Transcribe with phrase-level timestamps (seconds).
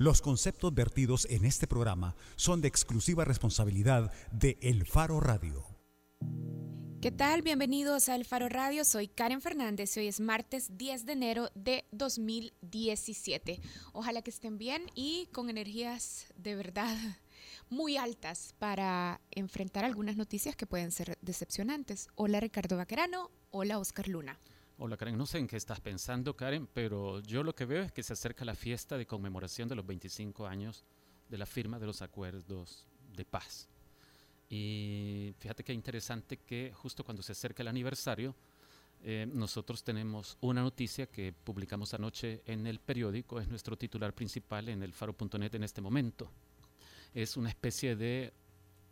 [0.00, 5.62] Los conceptos vertidos en este programa son de exclusiva responsabilidad de El Faro Radio.
[7.02, 7.42] ¿Qué tal?
[7.42, 8.86] Bienvenidos a El Faro Radio.
[8.86, 13.60] Soy Karen Fernández y hoy es martes 10 de enero de 2017.
[13.92, 16.96] Ojalá que estén bien y con energías de verdad
[17.68, 22.08] muy altas para enfrentar algunas noticias que pueden ser decepcionantes.
[22.14, 24.40] Hola Ricardo Vaquerano, hola Oscar Luna.
[24.82, 27.92] Hola Karen, no sé en qué estás pensando Karen, pero yo lo que veo es
[27.92, 30.86] que se acerca la fiesta de conmemoración de los 25 años
[31.28, 33.68] de la firma de los acuerdos de paz.
[34.48, 38.34] Y fíjate qué interesante que justo cuando se acerca el aniversario,
[39.04, 44.70] eh, nosotros tenemos una noticia que publicamos anoche en el periódico, es nuestro titular principal
[44.70, 46.30] en el faro.net en este momento.
[47.12, 48.32] Es una especie de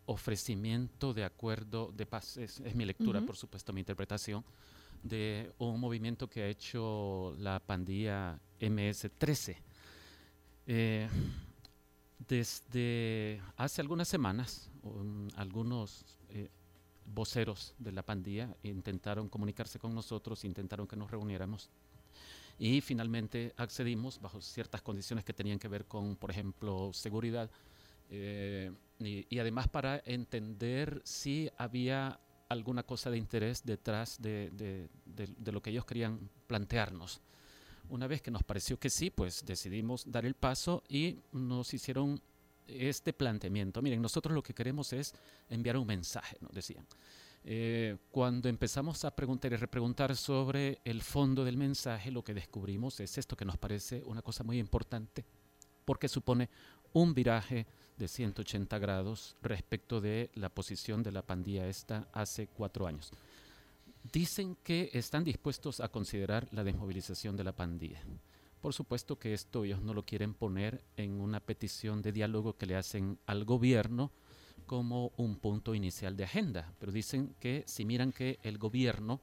[0.05, 4.45] ofrecimiento de acuerdo de paz, es, mi lectura, por supuesto, mi interpretación
[5.02, 9.57] de un movimiento que ha hecho la pandilla MS-13.
[10.66, 11.09] Eh,
[12.29, 14.71] desde hace algunas semanas,
[15.37, 16.51] algunos eh,
[17.07, 21.71] voceros de la pandilla intentaron comunicarse con nosotros, intentaron que nos reuniéramos
[22.59, 27.51] y finalmente accedimos bajo ciertas condiciones que tenían que ver con, por ejemplo, seguridad
[28.10, 34.88] eh, y, además para entender si había alguna cosa de interés detrás de,
[35.45, 37.21] lo que ellos querían plantearnos.
[37.91, 42.21] Una vez que nos pareció que sí, pues decidimos dar el paso y nos hicieron
[42.66, 43.80] este planteamiento.
[43.80, 45.15] Miren, nosotros lo que queremos es
[45.49, 46.87] enviar un mensaje, nos decían.
[47.45, 53.01] Eh, cuando empezamos a preguntar y repreguntar sobre el fondo del mensaje, lo que descubrimos
[53.01, 55.24] es esto que nos parece una cosa muy importante,
[55.85, 56.51] porque supone
[56.99, 62.88] un viraje de 180 grados respecto de la posición de la pandilla esta hace cuatro
[62.88, 63.13] años.
[64.12, 68.03] Dicen que están dispuestos a considerar la desmovilización de la pandilla.
[68.60, 72.66] Por supuesto que esto ellos no lo quieren poner en una petición de diálogo que
[72.66, 74.10] le hacen al gobierno
[74.66, 79.20] como un punto inicial de agenda, pero dicen que si miran que el gobierno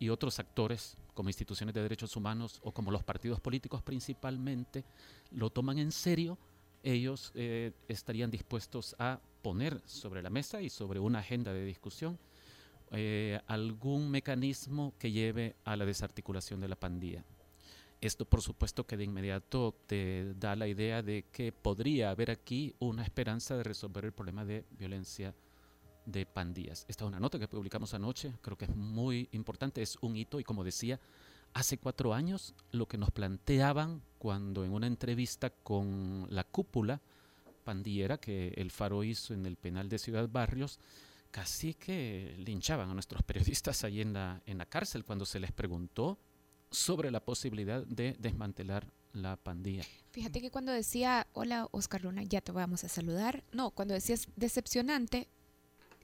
[0.00, 4.84] y otros actores como instituciones de derechos humanos o como los partidos políticos principalmente
[5.30, 6.36] lo toman en serio,
[6.84, 12.18] ellos eh, estarían dispuestos a poner sobre la mesa y sobre una agenda de discusión
[12.90, 17.24] eh, algún mecanismo que lleve a la desarticulación de la pandilla.
[18.00, 22.74] Esto por supuesto que de inmediato te da la idea de que podría haber aquí
[22.78, 25.34] una esperanza de resolver el problema de violencia
[26.04, 26.84] de pandillas.
[26.86, 30.38] Esta es una nota que publicamos anoche, creo que es muy importante, es un hito
[30.38, 31.00] y como decía,
[31.54, 37.00] hace cuatro años lo que nos planteaban cuando en una entrevista con la cúpula
[37.64, 40.78] pandillera que el Faro hizo en el penal de Ciudad Barrios,
[41.30, 45.52] casi que linchaban a nuestros periodistas ahí en la, en la cárcel cuando se les
[45.52, 46.18] preguntó
[46.70, 49.84] sobre la posibilidad de desmantelar la pandilla.
[50.10, 54.26] Fíjate que cuando decía, hola Oscar Luna, ya te vamos a saludar, no, cuando decías
[54.34, 55.28] decepcionante,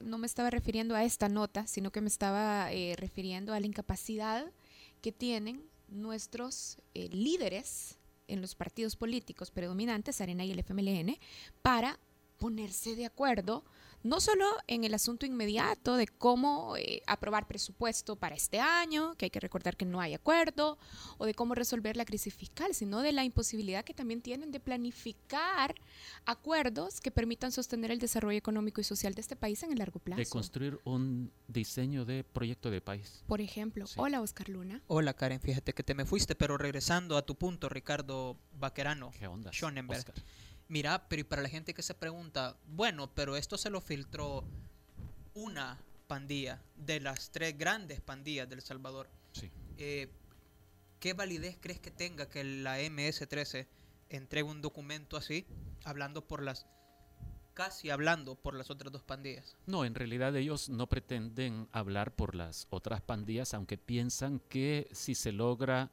[0.01, 3.67] no me estaba refiriendo a esta nota, sino que me estaba eh, refiriendo a la
[3.67, 4.47] incapacidad
[5.01, 11.19] que tienen nuestros eh, líderes en los partidos políticos predominantes, Arena y el FMLN,
[11.63, 11.99] para
[12.39, 13.65] ponerse de acuerdo
[14.03, 19.27] no solo en el asunto inmediato de cómo eh, aprobar presupuesto para este año, que
[19.27, 20.79] hay que recordar que no hay acuerdo,
[21.19, 24.61] o de cómo resolver la crisis fiscal, sino de la imposibilidad que también tienen de
[24.61, 25.75] planificar
[26.25, 30.01] acuerdos que permitan sostener el desarrollo económico y social de este país en el largo
[30.01, 30.19] plazo.
[30.19, 33.23] De construir un diseño de proyecto de país.
[33.27, 34.83] Por ejemplo, hola Oscar Luna.
[34.87, 39.11] Hola Karen, fíjate que te me fuiste, pero regresando a tu punto, Ricardo Vaquerano.
[39.19, 39.51] ¿Qué onda?
[39.53, 40.13] Schonenberg.
[40.71, 44.45] Mira, pero y para la gente que se pregunta, bueno, pero esto se lo filtró
[45.35, 49.11] una pandilla de las tres grandes pandillas del Salvador.
[49.33, 49.51] Sí.
[49.79, 50.09] Eh,
[51.01, 53.67] ¿Qué validez crees que tenga que la MS-13
[54.11, 55.45] entregue un documento así,
[55.85, 56.67] hablando por las
[57.55, 59.57] casi hablando por las otras dos pandillas.
[59.67, 65.17] No, en realidad ellos no pretenden hablar por las otras pandillas, aunque piensan que si
[65.17, 65.91] se logra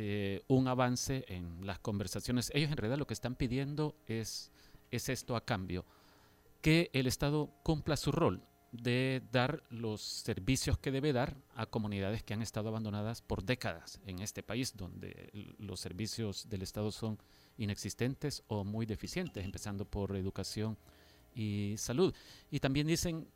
[0.00, 2.52] eh, un avance en las conversaciones.
[2.54, 4.52] Ellos en realidad lo que están pidiendo es,
[4.92, 5.84] es esto a cambio,
[6.62, 8.40] que el Estado cumpla su rol
[8.70, 14.00] de dar los servicios que debe dar a comunidades que han estado abandonadas por décadas
[14.06, 17.18] en este país, donde los servicios del Estado son
[17.56, 20.78] inexistentes o muy deficientes, empezando por educación
[21.34, 22.14] y salud.
[22.52, 23.26] Y también dicen,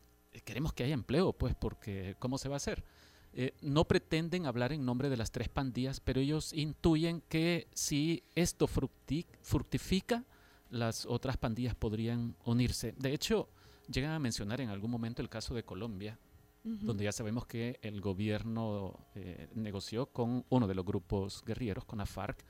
[0.44, 2.84] queremos que haya empleo, pues porque ¿cómo se va a hacer?
[3.34, 8.24] Eh, no pretenden hablar en nombre de las tres pandillas, pero ellos intuyen que si
[8.34, 10.24] esto fructifica,
[10.68, 12.94] las otras pandillas podrían unirse.
[12.98, 13.48] De hecho,
[13.90, 16.18] llegan a mencionar en algún momento el caso de Colombia,
[16.64, 21.98] donde ya sabemos que el gobierno eh, negoció con uno de los grupos guerrilleros, con
[21.98, 22.44] la FARC,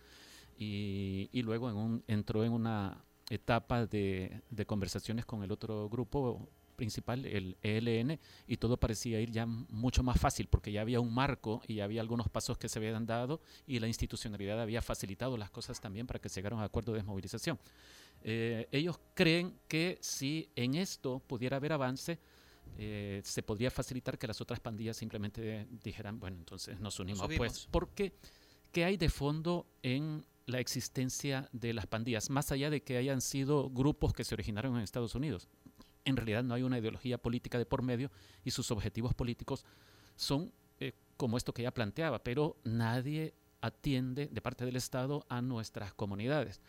[0.59, 5.89] y, y luego en un, entró en una etapa de, de conversaciones con el otro
[5.89, 6.51] grupo
[6.83, 8.19] principal, el ELN,
[8.49, 12.01] y todo parecía ir ya mucho más fácil porque ya había un marco y había
[12.01, 16.19] algunos pasos que se habían dado y la institucionalidad había facilitado las cosas también para
[16.19, 17.57] que se llegara a un acuerdo de desmovilización.
[18.25, 22.19] Eh, ellos creen que si en esto pudiera haber avance,
[22.77, 27.29] eh, se podría facilitar que las otras pandillas simplemente dijeran, bueno, entonces nos unimos.
[27.29, 28.13] Nos pues, porque
[28.73, 32.29] ¿qué hay de fondo en la existencia de las pandillas?
[32.29, 35.49] Más allá de que hayan sido grupos que se originaron en Estados Unidos.
[36.05, 38.11] En realidad no hay una ideología política de por medio
[38.45, 39.65] y sus objetivos políticos
[40.17, 45.41] son eh, como esto que ya planteaba, pero nadie atiende de parte del Estado a
[45.41, 46.61] nuestras comunidades.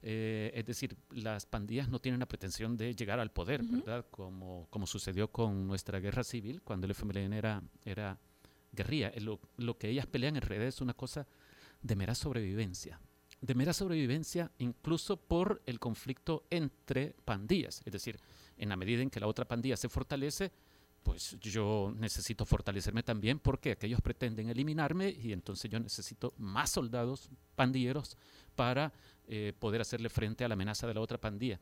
[0.00, 3.78] Eh, es decir, las pandillas no tienen la pretensión de llegar al poder, Ujú.
[3.78, 4.06] ¿verdad?
[4.10, 8.18] Como, como sucedió con nuestra guerra civil, cuando el FMLN era, era
[8.72, 9.08] guerrilla.
[9.08, 11.26] Eh, Lo, lo que ellas pelean en realidad es una cosa
[11.82, 13.00] de mera sobrevivencia.
[13.40, 17.82] De mera sobrevivencia incluso por el conflicto entre pandillas.
[17.84, 18.18] Es decir,
[18.58, 20.52] en la medida en que la otra pandilla se fortalece,
[21.02, 27.30] pues yo necesito fortalecerme también porque aquellos pretenden eliminarme y entonces yo necesito más soldados
[27.54, 28.16] pandilleros
[28.54, 28.92] para
[29.26, 31.60] eh, poder hacerle frente a la amenaza de la otra pandilla.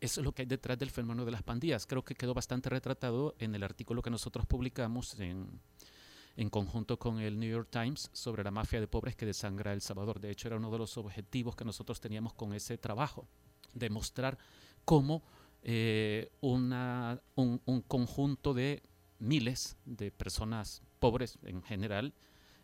[0.00, 1.86] Eso es lo que hay detrás del fenómeno de las pandillas.
[1.86, 5.60] Creo que quedó bastante retratado en el artículo que nosotros publicamos en,
[6.36, 9.80] en conjunto con el New York Times sobre la mafia de pobres que desangra El
[9.80, 10.20] Salvador.
[10.20, 13.26] De hecho, era uno de los objetivos que nosotros teníamos con ese trabajo,
[13.72, 14.36] demostrar
[14.84, 15.22] cómo
[15.68, 18.84] eh, una, un, un conjunto de
[19.18, 22.14] miles de personas pobres en general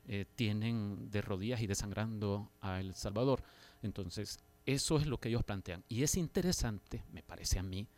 [0.07, 3.43] eh, tienen de rodillas y desangrando a El Salvador.
[3.83, 5.85] Entonces, eso es lo que ellos plantean.
[5.89, 7.89] Y es interesante, me parece a mí,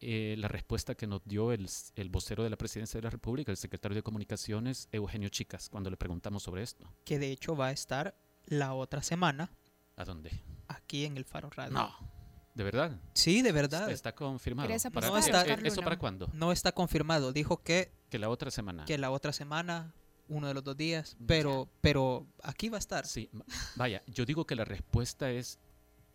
[0.00, 3.50] eh, la respuesta que nos dio el, el vocero de la Presidencia de la República,
[3.50, 6.88] el secretario de Comunicaciones, Eugenio Chicas, cuando le preguntamos sobre esto.
[7.04, 8.16] Que de hecho va a estar
[8.46, 9.50] la otra semana
[9.96, 10.30] ¿A dónde?
[10.68, 11.72] aquí en el Faro Radio.
[11.72, 11.92] No,
[12.54, 12.98] ¿de verdad?
[13.12, 13.82] Sí, de verdad.
[13.82, 14.68] Está, está confirmado.
[14.68, 15.52] ¿Querés ¿Para apostar, qué?
[15.52, 16.28] Oscar Eh, ¿Eso para cuándo?
[16.32, 17.32] No está confirmado.
[17.32, 18.84] Dijo que, Que la otra semana.
[18.84, 19.92] que la otra semana,
[20.28, 23.06] uno de los dos días, pero, pero aquí va a estar.
[23.06, 23.28] Sí,
[23.76, 25.58] vaya, yo digo que la respuesta es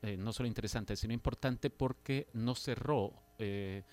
[0.02, 3.84] eh, no solo interesante, sino importante porque no cerró eh,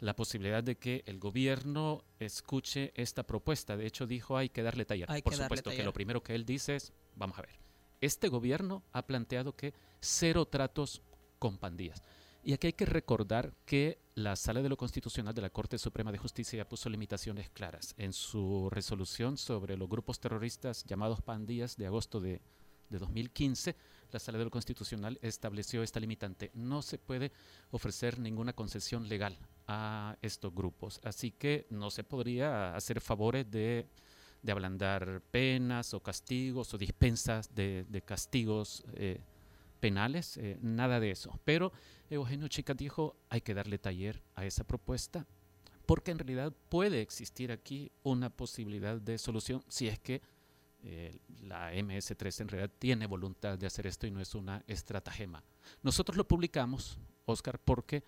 [0.00, 3.76] la posibilidad de que el gobierno escuche esta propuesta.
[3.78, 5.10] De hecho, dijo hay que darle taller.
[5.10, 5.86] Hay Por que darle supuesto que taller.
[5.86, 7.58] lo primero que él dice es, vamos a ver,
[8.02, 11.00] este gobierno ha planteado que cero tratos
[11.38, 12.02] con pandillas.
[12.46, 16.12] Y aquí hay que recordar que la Sala de lo Constitucional de la Corte Suprema
[16.12, 21.76] de Justicia ya puso limitaciones claras en su resolución sobre los grupos terroristas llamados pandillas
[21.76, 22.40] de agosto de,
[22.88, 23.74] de 2015.
[24.12, 26.52] La Sala de lo Constitucional estableció esta limitante.
[26.54, 27.32] No se puede
[27.72, 29.36] ofrecer ninguna concesión legal
[29.66, 31.00] a estos grupos.
[31.02, 33.88] Así que no se podría hacer favores de,
[34.40, 39.20] de ablandar penas o castigos o dispensas de, de castigos eh,
[39.86, 41.38] penales, eh, nada de eso.
[41.44, 41.72] Pero
[42.10, 45.28] Eugenio Chica dijo, hay que darle taller a esa propuesta,
[45.86, 50.22] porque en realidad puede existir aquí una posibilidad de solución si es que
[50.82, 55.44] eh, la MS3 en realidad tiene voluntad de hacer esto y no es una estratagema.
[55.84, 58.02] Nosotros lo publicamos, Oscar, porque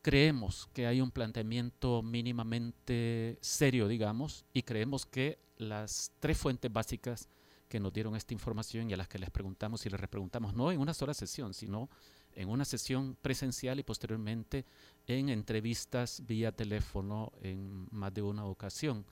[0.00, 7.28] creemos que hay un planteamiento mínimamente serio, digamos, y creemos que las tres fuentes básicas
[7.68, 10.72] que nos dieron esta información y a las que les preguntamos y les repreguntamos, no
[10.72, 11.88] en una sola sesión, sino
[12.32, 14.64] en una sesión presencial y posteriormente
[15.06, 19.04] en entrevistas vía teléfono en más de una ocasión.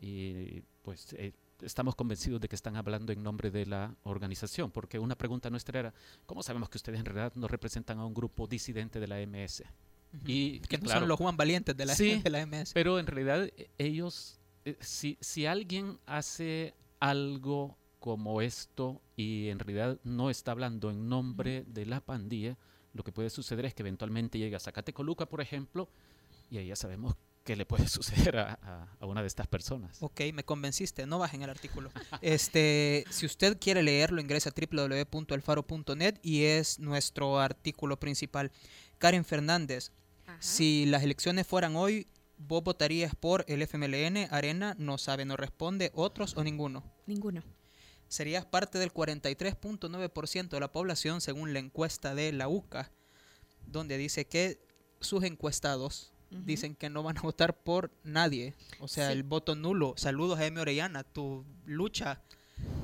[0.00, 1.32] Y pues eh,
[1.62, 5.78] estamos convencidos de que están hablando en nombre de la organización, porque una pregunta nuestra
[5.80, 5.94] era,
[6.26, 9.62] ¿cómo sabemos que ustedes en realidad no representan a un grupo disidente de la MS?
[10.14, 10.24] Ujú.
[10.26, 12.72] Y que no claro, son los Juan Valientes de la, Sí, de la MS.
[12.74, 19.60] pero en realidad eh, ellos, eh, si, si alguien hace algo como esto y en
[19.60, 22.58] realidad no está hablando en nombre de la pandilla,
[22.94, 25.88] lo que puede suceder es que eventualmente llega a Zacatecoluca, por ejemplo,
[26.50, 30.02] y ahí ya sabemos qué le puede suceder a, a- a una de estas personas.
[30.02, 31.92] Ok, me convenciste, no bajen el artículo.
[32.22, 38.50] Este, si usted quiere leerlo, ingresa a www.elfaro.net y es nuestro artículo principal.
[38.98, 39.92] Karen Fernández,
[40.26, 40.36] Ajá.
[40.40, 45.92] si las elecciones fueran hoy, ¿vos votarías por el FMLN, Arena, no sabe, no responde,
[45.94, 46.82] otros o ninguno?
[47.06, 47.42] Ninguno.
[48.12, 52.90] Serías parte del 43.9% de la población según la encuesta de la UCA,
[53.66, 54.60] donde dice que
[55.00, 58.52] sus encuestados dicen que no van a votar por nadie.
[58.80, 59.12] O sea, Sí.
[59.14, 59.94] el voto nulo.
[59.96, 61.04] Saludos a Emi Orellana.
[61.04, 62.20] Tu lucha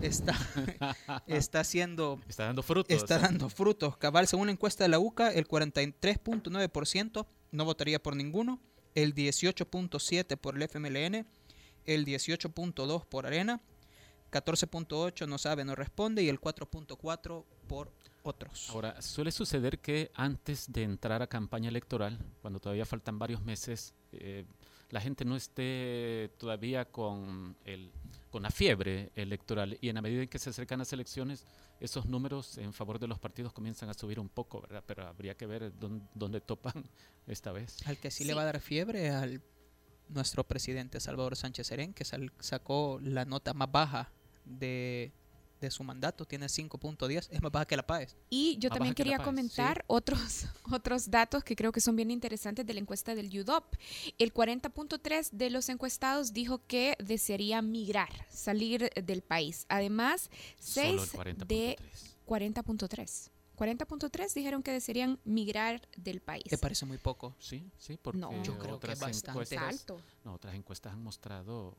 [0.01, 0.35] está,
[1.27, 2.97] está haciendo Está dando frutos.
[2.97, 3.99] está dando frutos.
[3.99, 8.61] Cabal, según la encuesta de la UCA, el 43.9% no votaría por ninguno,
[8.95, 11.27] el 18.7% por el FMLN,
[11.85, 13.61] el 18.2% por Arena,
[14.31, 17.93] 14.8% no sabe, no responde y el 4.4% por
[18.23, 18.69] otros.
[18.71, 23.95] Ahora, suele suceder que antes de entrar a campaña electoral, cuando todavía faltan varios meses,
[24.13, 24.45] eh,
[24.91, 27.91] la gente no esté todavía con, el,
[28.31, 31.45] con la fiebre electoral y en la medida en que se acercan las elecciones,
[31.81, 34.83] esos números en favor de los partidos comienzan a subir un poco, ¿verdad?
[34.87, 36.85] Pero habría que ver dónde, dónde topan
[37.27, 37.77] esta vez.
[37.87, 38.25] Al que sí, Sí.
[38.25, 39.43] le va a dar fiebre al
[40.09, 44.11] nuestro presidente Salvador Sánchez Serén, que sal- sacó la nota más baja
[44.49, 45.13] de,
[45.61, 48.17] de su mandato, tiene 5.10, es más baja que la PAES.
[48.31, 51.97] Y yo Más también que quería Paz, comentar otros, otros datos que creo que son
[51.97, 53.75] bien interesantes de la encuesta del UDOP.
[54.19, 59.67] El 40.3 de los encuestados dijo que desearía migrar, salir del país.
[59.69, 61.77] Además, Solo 6 el de
[62.27, 62.69] 40.3.
[62.79, 63.31] 40.3.
[63.59, 66.45] 40.3 dijeron que desearían migrar del país.
[66.45, 67.35] ¿Te parece muy poco?
[67.41, 68.31] Sí, sí, porque No.
[68.45, 69.59] Yo creo que otras es bastante.
[69.59, 70.01] Alto.
[70.25, 71.77] no, otras encuestas han mostrado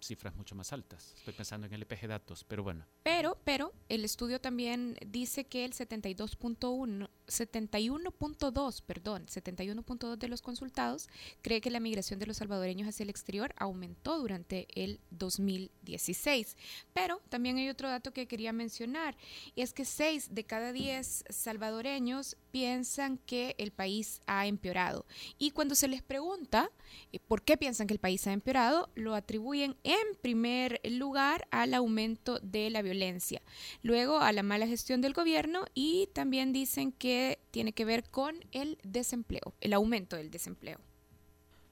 [0.00, 1.14] cifras mucho más altas.
[1.16, 2.86] Estoy pensando en el EPG Datos, pero bueno.
[3.02, 11.08] Pero, pero el estudio también dice que el 72.1, 71.2, perdón, 71.2 de los consultados
[11.42, 16.56] cree que la migración de los salvadoreños hacia el exterior aumentó durante el 2016.
[16.92, 19.16] Pero también hay otro dato que quería mencionar,
[19.54, 25.06] y es que 6 de cada 10 salvadoreños piensan que el país ha empeorado.
[25.38, 26.70] Y cuando se les pregunta
[27.12, 31.74] eh, por qué piensan que el país ha empeorado, lo atribuyen en primer lugar al
[31.74, 33.42] aumento de la violencia,
[33.82, 38.36] luego a la mala gestión del gobierno y también dicen que tiene que ver con
[38.52, 40.78] el desempleo, el aumento del desempleo.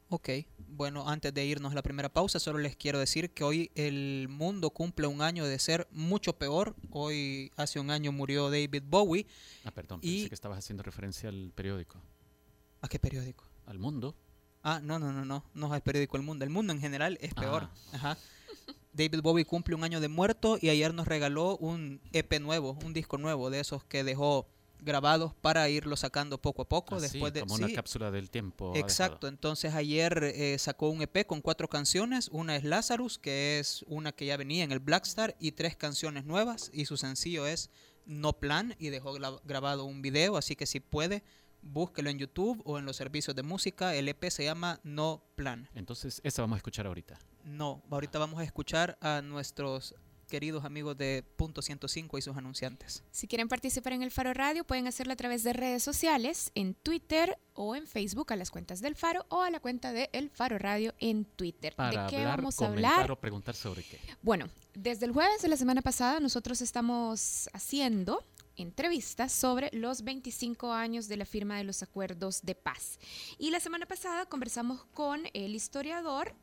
[0.09, 0.29] Ok,
[0.69, 4.29] bueno, antes de irnos a la primera pausa, solo les quiero decir que hoy el
[4.31, 6.77] mundo cumple un año de ser mucho peor.
[6.91, 9.27] Hoy, hace un año murió David Bowie.
[9.65, 12.01] Ah, perdón, Y- pensé que estabas haciendo referencia al periódico.
[12.83, 13.45] ¿A qué periódico?
[13.67, 14.15] Al mundo.
[14.63, 16.45] Ah, no, no, no, no, no es el periódico El Mundo.
[16.45, 17.65] El Mundo en general es peor.
[17.65, 17.77] Ah.
[17.93, 18.19] Ajá.
[18.93, 22.93] David Bowie cumple un año de muerto y ayer nos regaló un EP nuevo, un
[22.93, 24.49] disco nuevo de esos que dejó
[24.81, 26.97] grabados para irlo sacando poco a poco.
[26.97, 28.73] Así, después de, como una cápsula del tiempo.
[28.77, 33.85] Exacto, entonces ayer eh, sacó un EP con cuatro canciones, una es Lazarus, que es
[33.89, 37.71] una que ya venía en el Blackstar, y tres canciones nuevas, y su sencillo es
[38.05, 39.15] No Plan, y dejó
[39.45, 41.25] grabado un video, así que si puede,
[41.63, 45.69] búsquelo en YouTube o en los servicios de música, el EP se llama No Plan.
[45.75, 47.19] Entonces, esa vamos a escuchar ahorita.
[47.45, 49.95] No, ahorita vamos a escuchar a nuestros
[50.27, 53.03] queridos amigos de Punto 105 y sus anunciantes.
[53.11, 56.75] Si quieren participar en el Faro Radio, pueden hacerlo a través de redes sociales, en
[56.75, 60.31] Twitter o en Facebook a las cuentas del Faro o a la cuenta de El
[60.31, 61.75] Faro Radio en Twitter.
[61.75, 63.11] Para ¿De qué hablar, vamos a hablar?
[63.11, 64.01] o preguntar sobre qué.
[64.23, 68.23] Bueno, desde el jueves de la semana pasada nosotros estamos haciendo
[68.57, 72.99] entrevistas sobre los 25 años de la firma de los acuerdos de paz.
[73.39, 76.35] Y la semana pasada conversamos con el historiador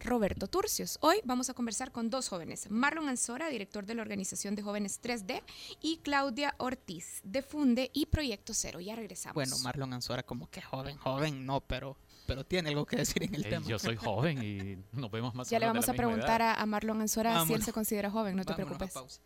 [0.00, 0.98] Roberto Turcios.
[1.00, 5.00] Hoy vamos a conversar con dos jóvenes, Marlon Ansora, director de la Organización de Jóvenes
[5.02, 5.42] 3D,
[5.80, 8.80] y Claudia Ortiz, de Funde y Proyecto Cero.
[8.80, 9.34] Ya regresamos.
[9.34, 11.96] Bueno, Marlon Ansora como que joven, joven, no, pero,
[12.26, 13.66] pero tiene algo que decir en el Eh, tema.
[13.66, 16.50] yo soy joven y nos vemos más o ya le vamos la a preguntar edad.
[16.58, 19.20] a, a Marlon Ansora si él se considera joven, no te Vámonos preocupes.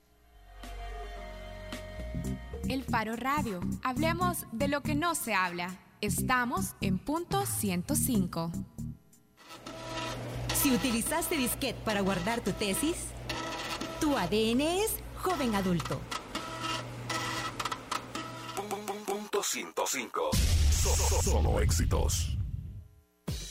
[2.69, 3.61] El Faro Radio.
[3.85, 5.77] Hablemos de lo que no se habla.
[6.01, 8.51] Estamos en punto 105.
[10.63, 12.97] Si utilizaste disquete para guardar tu tesis,
[14.01, 16.01] tu ADN es joven adulto.
[19.07, 20.31] Punto 105.
[20.83, 22.33] So- so- Solo éxitos.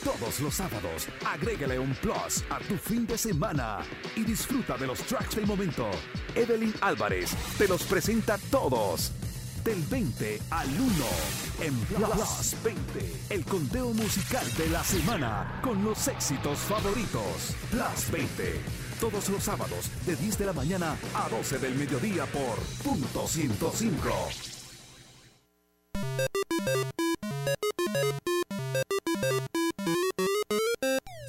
[0.03, 3.79] Todos los sábados, agrégale un plus a tu fin de semana
[4.15, 5.89] y disfruta de los tracks del momento.
[6.35, 9.11] Evelyn Álvarez te los presenta todos.
[9.65, 10.85] Del 20 al 1
[11.61, 17.55] en Plus 20, el conteo musical de la semana con los éxitos favoritos.
[17.71, 18.61] Plus 20,
[18.99, 24.09] todos los sábados de 10 de la mañana a 12 del mediodía por Punto 105.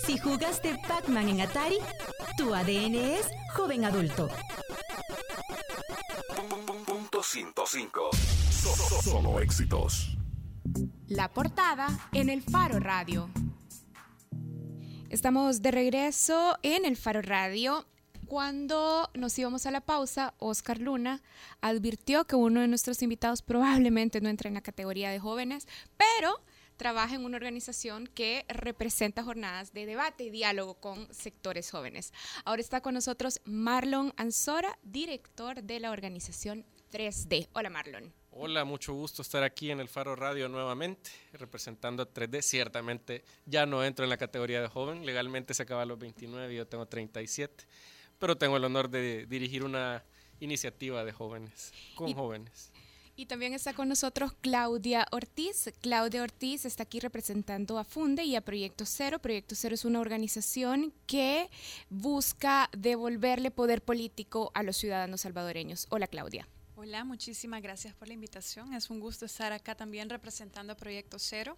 [0.07, 1.79] Si jugaste Pac-Man en Atari,
[2.37, 4.29] tu ADN es joven adulto.
[7.37, 8.11] Punto 105.
[8.51, 10.17] So- so- Solo éxitos.
[11.07, 13.29] La portada en el Faro Radio.
[15.11, 17.87] Estamos de regreso en el Faro Radio.
[18.27, 21.23] Cuando nos íbamos a la pausa, Oscar Luna
[21.61, 26.41] advirtió que uno de nuestros invitados probablemente no entra en la categoría de jóvenes, pero
[26.79, 32.13] trabaja en una organización que representa jornadas de debate y diálogo con sectores jóvenes.
[32.47, 37.49] Ahora está con nosotros Marlon Ansora, director de la organización 3D.
[37.53, 38.13] Hola Marlon.
[38.31, 42.43] Hola, mucho gusto estar aquí en el Faro Radio nuevamente, representando a 3D.
[42.43, 46.53] Ciertamente ya no entro en la categoría de joven, legalmente se acaba a los 29
[46.53, 47.65] y yo tengo 37,
[48.19, 50.05] pero tengo el honor de dirigir una
[50.41, 52.73] iniciativa de jóvenes, con Y- jóvenes.
[53.19, 55.73] Y también está con nosotros Claudia Ortiz.
[55.81, 59.19] Claudia Ortiz está aquí representando a Funde y a Proyecto Cero.
[59.21, 61.49] Proyecto Cero es una organización que
[61.89, 65.87] busca devolverle poder político a los ciudadanos salvadoreños.
[65.89, 66.47] Hola Claudia.
[66.89, 68.73] Hola, muchísimas gracias por la invitación.
[68.73, 71.57] Es un gusto estar acá también representando Proyecto Cero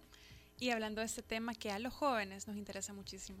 [0.59, 3.37] y hablando de este tema que a los jóvenes nos interesa muchísimo.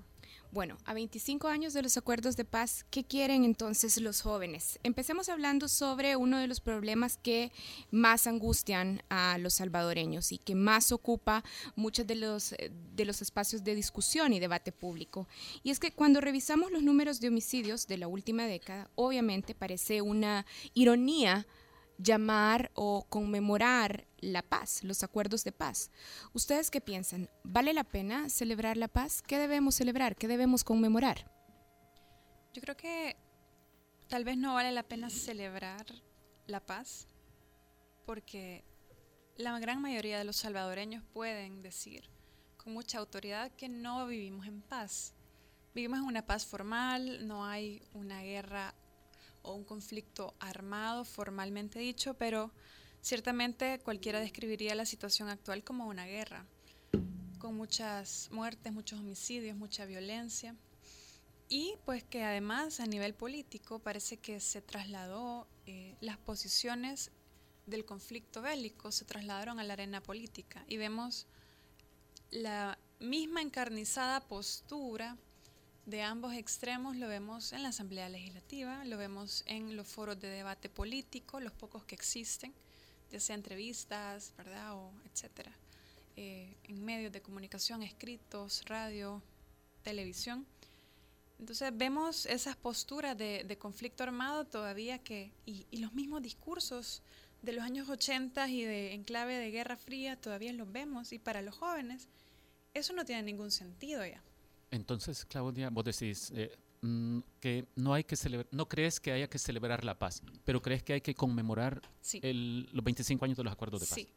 [0.51, 4.79] Bueno, a 25 años de los acuerdos de paz, ¿qué quieren entonces los jóvenes?
[4.83, 7.51] Empecemos hablando sobre uno de los problemas que
[7.89, 11.43] más angustian a los salvadoreños y que más ocupa
[11.75, 15.27] muchos de los, eh, de los espacios de discusión y debate público.
[15.63, 20.03] Y es que cuando revisamos los números de homicidios de la última década, obviamente parece
[20.03, 21.47] una ironía
[21.99, 25.91] llamar o conmemorar la paz, los acuerdos de paz.
[26.33, 27.29] ¿Ustedes qué piensan?
[27.43, 29.21] ¿Vale la pena celebrar la paz?
[29.21, 30.15] ¿Qué debemos celebrar?
[30.15, 31.29] ¿Qué debemos conmemorar?
[32.53, 33.17] Yo creo que
[34.07, 35.85] tal vez no vale la pena celebrar
[36.47, 37.07] la paz
[38.05, 38.63] porque
[39.37, 42.09] la gran mayoría de los salvadoreños pueden decir
[42.57, 45.13] con mucha autoridad que no vivimos en paz.
[45.75, 48.73] Vivimos en una paz formal, no hay una guerra
[49.53, 52.51] un conflicto armado formalmente dicho, pero
[53.01, 56.45] ciertamente cualquiera describiría la situación actual como una guerra,
[57.37, 60.55] con muchas muertes, muchos homicidios, mucha violencia.
[61.47, 67.11] Y pues que además a nivel político parece que se trasladó eh, las posiciones
[67.65, 71.27] del conflicto bélico, se trasladaron a la arena política y vemos
[72.31, 75.17] la misma encarnizada postura
[75.89, 80.27] de ambos extremos, lo vemos en la Asamblea Legislativa, lo vemos en los foros de
[80.27, 82.53] debate político, los pocos que existen,
[83.11, 84.75] ya sea entrevistas, ¿verdad?
[84.75, 85.51] O etcétera,
[86.15, 89.23] eh, en medios de comunicación, escritos, radio,
[89.81, 90.45] televisión.
[91.39, 97.01] Entonces vemos esas posturas de, conflicto armado todavía que, y, y, los mismos discursos
[97.41, 101.41] de los años 80 y de enclave de Guerra Fría todavía los vemos y para
[101.41, 102.07] los jóvenes
[102.75, 104.21] eso no tiene ningún sentido ya.
[104.71, 109.27] Entonces, Claudia, vos decís eh, mm, que no hay que celebrar, no crees que haya
[109.29, 112.19] que celebrar la paz, pero crees que hay que conmemorar sí.
[112.23, 113.95] el, los 25 años de los acuerdos de paz.
[113.95, 114.07] Sí,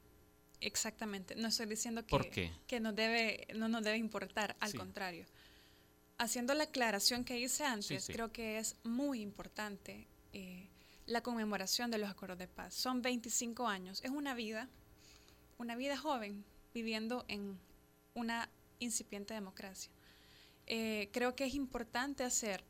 [0.60, 1.34] exactamente.
[1.36, 4.78] No estoy diciendo que, que nos debe, no nos debe importar, al Sí.
[4.78, 5.26] contrario.
[6.18, 8.12] Haciendo la aclaración que hice antes, sí.
[8.12, 10.68] creo que es muy importante eh,
[11.06, 12.74] la conmemoración de los acuerdos de paz.
[12.74, 14.68] Son 25 años, es una vida,
[15.58, 17.58] una vida joven viviendo en
[18.14, 19.90] una incipiente democracia.
[20.66, 22.64] Eh, creo que es importante hacer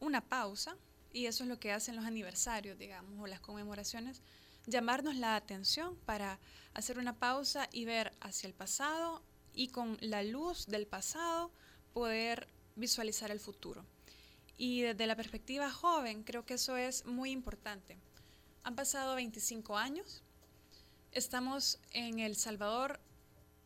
[0.00, 0.76] una pausa,
[1.12, 4.22] y eso es lo que hacen los aniversarios, digamos, o las conmemoraciones,
[4.66, 6.38] llamarnos la atención para
[6.74, 9.22] hacer una pausa y ver hacia el pasado
[9.54, 11.50] y con la luz del pasado
[11.92, 13.84] poder visualizar el futuro.
[14.56, 17.96] Y desde la perspectiva joven, creo que eso es muy importante.
[18.64, 20.22] Han pasado 25 años,
[21.12, 23.00] estamos en El Salvador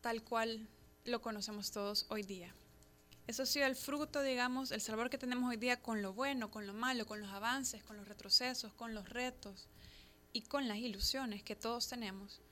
[0.00, 0.68] tal cual
[1.04, 2.54] lo conocemos todos hoy día.
[3.32, 6.50] Eso ha sido el fruto, digamos, el Salvador que tenemos hoy día con lo bueno,
[6.50, 9.70] con lo malo, con los avances, con los retrocesos, con los retos
[10.34, 12.42] y con las ilusiones que todos tenemos.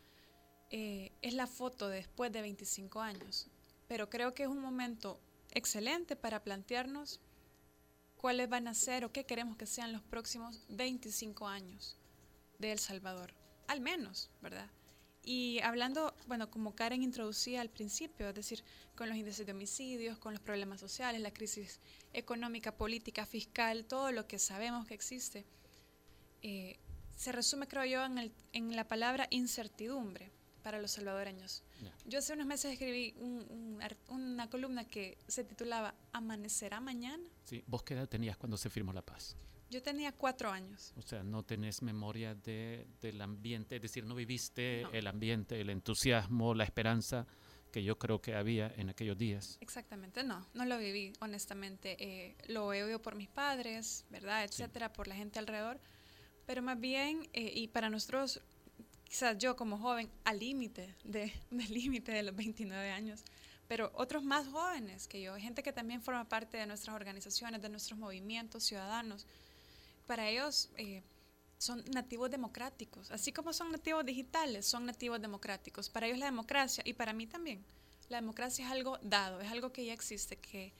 [0.70, 3.48] Eh, es la foto de después de 25 años.
[3.88, 7.20] Pero creo que es un momento excelente para plantearnos
[8.16, 11.98] cuáles van a ser o qué queremos que sean los próximos 25 años
[12.58, 13.34] de El Salvador.
[13.68, 14.70] Al menos, ¿verdad?
[15.22, 20.18] Y hablando, bueno, como Karen introducía al principio, es decir, con los índices de homicidios,
[20.18, 21.80] con los problemas sociales, la crisis
[22.12, 25.44] económica, política, fiscal, todo lo que sabemos que existe,
[26.42, 26.78] eh,
[27.16, 30.30] se resume, creo yo, en, el, en, la palabra incertidumbre
[30.62, 31.62] para los salvadoreños.
[31.80, 31.94] Yeah.
[32.06, 37.22] Yo hace unos meses escribí un, un, una columna que se titulaba ¿Amanecerá mañana?
[37.44, 39.36] Sí, ¿vos qué edad tenías cuando se firmó la paz?
[39.70, 40.92] Yo tenía cuatro años.
[40.96, 44.90] O sea, no tenés memoria de, del ambiente, es decir, no viviste no.
[44.90, 47.26] el ambiente, el entusiasmo, la esperanza
[47.70, 49.58] que yo creo que había en aquellos días.
[49.60, 51.96] Exactamente, no, no lo viví, honestamente.
[52.00, 54.44] Eh, lo he oído por mis padres, ¿verdad?
[54.44, 54.92] Etcétera, sí.
[54.96, 55.80] por la gente alrededor.
[56.46, 58.40] Pero más bien, eh, y para nosotros,
[59.04, 63.22] quizás yo como joven, al límite de, del límite de los 29 años,
[63.68, 67.68] pero otros más jóvenes que yo, gente que también forma parte de nuestras organizaciones, de
[67.68, 69.28] nuestros movimientos ciudadanos,
[70.10, 71.04] para ellos eh,
[71.56, 75.88] son nativos democráticos, así como son nativos digitales, son nativos democráticos.
[75.88, 77.64] Para ellos la democracia, y para mí también,
[78.08, 80.72] la democracia es algo dado, es algo que ya existe, que,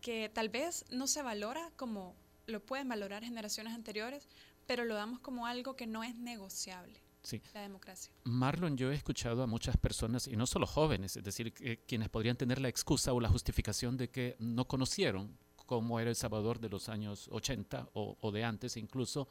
[0.00, 2.14] que tal vez no se valora como
[2.46, 4.28] lo pueden valorar generaciones anteriores,
[4.68, 7.00] pero lo damos como algo que no es negociable.
[7.24, 7.42] Sí.
[7.54, 8.12] La democracia.
[8.22, 11.52] Marlon, yo he escuchado a muchas personas, y no solo jóvenes, es decir,
[11.88, 15.36] quienes podrían tener la excusa o la justificación de que no conocieron
[15.68, 19.28] cómo era El Salvador de los años 80 o, o de antes incluso,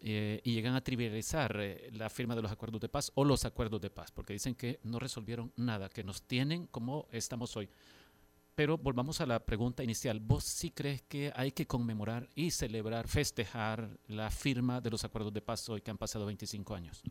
[0.00, 3.44] eh, y llegan a trivializar eh, la firma de los acuerdos de paz o los
[3.44, 7.68] acuerdos de paz, porque dicen que no resolvieron nada, que nos tienen como estamos hoy.
[8.54, 10.18] Pero volvamos a la pregunta inicial.
[10.18, 15.34] ¿Vos sí crees que hay que conmemorar y celebrar, festejar la firma de los acuerdos
[15.34, 17.02] de paz hoy que han pasado 25 años?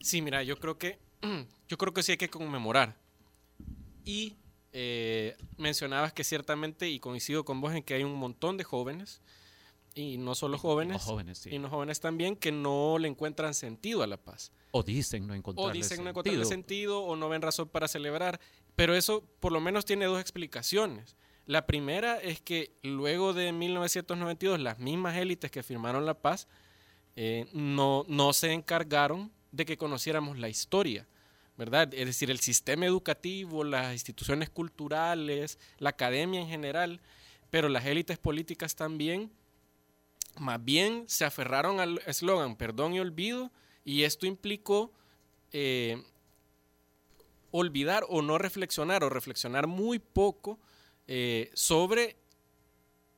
[0.00, 0.98] Sí, mira, yo creo que
[1.68, 2.96] yo creo que sí hay que conmemorar.
[4.04, 4.36] Y
[4.72, 9.20] eh, mencionabas que ciertamente, y coincido con vos en que hay un montón de jóvenes,
[9.94, 11.50] y no solo jóvenes, jóvenes sí.
[11.50, 14.52] y no jóvenes también, que no le encontran sentido a la paz.
[14.70, 18.38] O dicen no encontrarle O dicen no encontrarle sentido, o no ven razón para celebrar.
[18.76, 21.16] Pero eso por lo menos tiene dos explicaciones.
[21.46, 26.46] La primera es que luego de 1992 las mismas élites que firmaron la paz
[27.16, 31.08] eh, no, no se encargaron de que conociéramos la historia,
[31.58, 31.92] ¿verdad?
[31.92, 37.00] Es decir, el sistema educativo, las instituciones culturales, la academia en general,
[37.50, 39.32] pero las élites políticas también,
[40.38, 43.50] más bien se aferraron al eslogan perdón y olvido,
[43.84, 44.92] y esto implicó
[45.50, 46.00] eh,
[47.50, 50.60] olvidar o no reflexionar o reflexionar muy poco
[51.08, 52.16] eh, sobre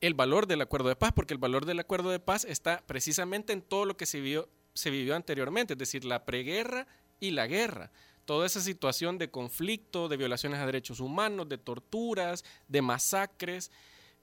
[0.00, 3.52] el valor del acuerdo de paz, porque el valor del acuerdo de paz está precisamente
[3.52, 6.86] en todo lo que se vivió, se vivió anteriormente, es decir, la preguerra
[7.18, 7.90] y la guerra.
[8.30, 13.72] Toda esa situación de conflicto, de violaciones a derechos humanos, de torturas, de masacres.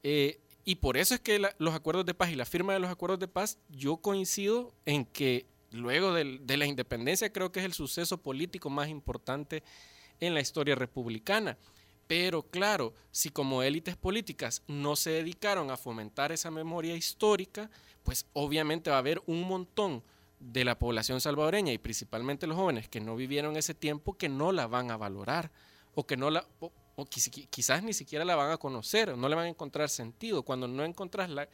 [0.01, 2.89] eh, y por eso es que los acuerdos de paz y la firma de los
[2.89, 7.73] acuerdos de paz, yo coincido en que luego de la independencia creo que es el
[7.73, 9.61] suceso político más importante
[10.21, 11.57] en la historia republicana.
[12.07, 17.69] Pero claro, si como élites políticas no se dedicaron a fomentar esa memoria histórica,
[18.03, 20.01] pues obviamente va a haber un montón
[20.39, 24.51] de la población salvadoreña y principalmente los jóvenes que no vivieron ese tiempo que no
[24.51, 25.51] la van a valorar
[25.95, 29.27] o que no la o, o quiz- quizás ni siquiera la van a conocer, no
[29.29, 31.47] le van a encontrar sentido cuando no encontrás la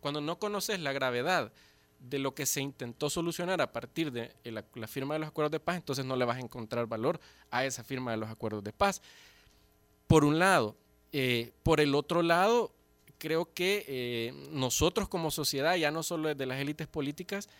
[0.00, 1.52] cuando no conoces la gravedad
[1.98, 5.50] de lo que se intentó solucionar a partir de la, la firma de los acuerdos
[5.52, 8.64] de paz, entonces no le vas a encontrar valor a esa firma de los acuerdos
[8.64, 9.02] de paz.
[10.06, 10.76] Por un lado,
[11.12, 12.72] eh, por el otro lado,
[13.18, 17.50] creo que eh, nosotros como sociedad, ya no solo desde las élites políticas,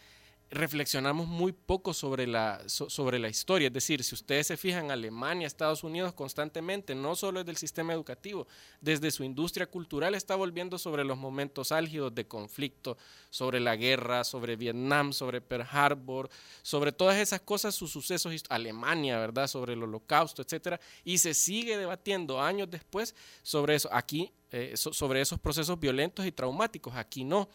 [0.51, 3.69] reflexionamos muy poco sobre la, so- sobre la historia.
[3.69, 7.93] Es decir, si ustedes se fijan, Alemania, Estados Unidos constantemente, no solo desde el sistema
[7.93, 8.49] educativo,
[8.81, 12.97] desde su industria cultural está volviendo sobre los momentos álgidos de conflicto,
[13.31, 16.29] sobre la guerra, sobre Vietnam, sobre Pearl Harbor,
[16.63, 19.47] sobre todas esas cosas, sus sucesos, Alemania, ¿verdad?
[19.47, 23.89] Sobre el holocausto, etcétera, y se sigue debatiendo años después sobre eso.
[23.93, 27.49] Aquí, eh, so- sobre esos procesos violentos y traumáticos, aquí no.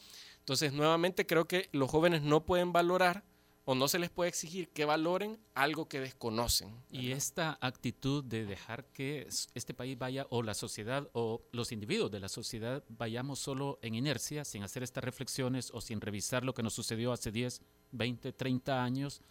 [0.45, 3.23] Entonces, nuevamente creo que los jóvenes no pueden valorar
[3.63, 6.71] o no se les puede exigir que valoren algo que desconocen.
[6.91, 12.11] Y esta actitud de dejar que este país vaya, o la sociedad, o los individuos
[12.11, 16.53] de la sociedad, vayamos solo en inercia, sin hacer estas reflexiones o sin revisar lo
[16.53, 17.61] que nos sucedió hace 10,
[17.93, 19.21] 20, 30 años,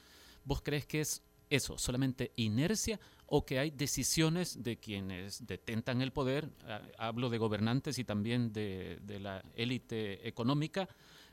[0.45, 6.13] ¿vos crees que es eso, solamente inercia, o que hay decisiones de quienes detentan el
[6.13, 6.49] poder?
[6.67, 10.89] Ah, Hablo de gobernantes y también de, la élite económica.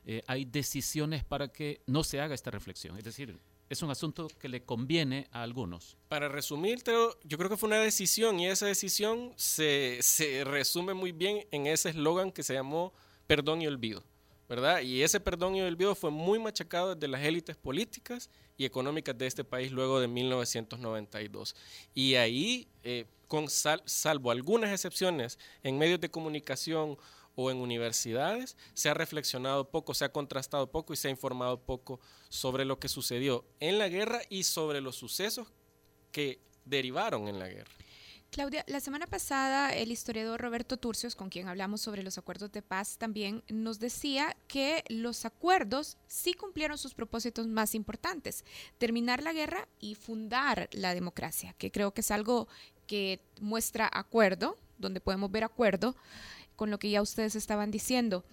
[0.06, 2.97] eh, hay decisiones para que no se haga esta reflexión.
[2.97, 3.39] Es decir,
[3.71, 5.95] es un asunto que le conviene a algunos.
[6.10, 11.13] Para resumírtelo, yo creo que fue una decisión y esa decisión se, se resume muy
[11.13, 12.91] bien en ese eslogan que se llamó
[13.28, 14.04] perdón y olvido,
[14.50, 14.82] ¿verdad?
[14.82, 18.30] Y ese perdón y olvido fue muy machacado desde las élites políticas
[18.62, 21.56] y económicas de este país luego de 1992.
[21.95, 26.97] Y ahí, eh, con sal- salvo algunas excepciones en medios de comunicación
[27.36, 31.60] o en universidades, se ha reflexionado poco, se ha contrastado poco y se ha informado
[31.60, 35.47] poco sobre lo que sucedió en la guerra y sobre los sucesos
[36.12, 37.71] que derivaron en la guerra.
[38.32, 42.62] Claudia, la semana pasada el historiador Roberto Turcios, con quien hablamos sobre los acuerdos de
[42.62, 48.46] paz, también nos decía que los acuerdos sí cumplieron sus propósitos más importantes,
[48.78, 52.48] terminar la guerra y fundar la democracia, que creo que es algo
[52.88, 55.94] que muestra acuerdo, donde podemos ver acuerdo
[56.56, 58.24] con lo que ya ustedes estaban diciendo.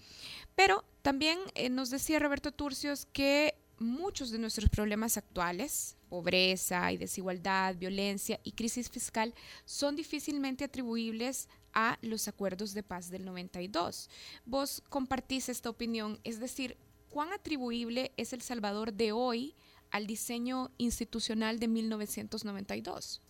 [0.54, 6.96] Pero también eh, nos decía Roberto Turcios que muchos de nuestros problemas actuales, pobreza y
[6.96, 14.10] desigualdad, violencia y crisis fiscal, son difícilmente atribuibles a los acuerdos de paz del 92.
[14.44, 16.76] Vos compartís esta opinión, es decir,
[17.10, 19.54] ¿cuán atribuible es El Salvador de hoy
[19.90, 23.22] al diseño institucional de 1992?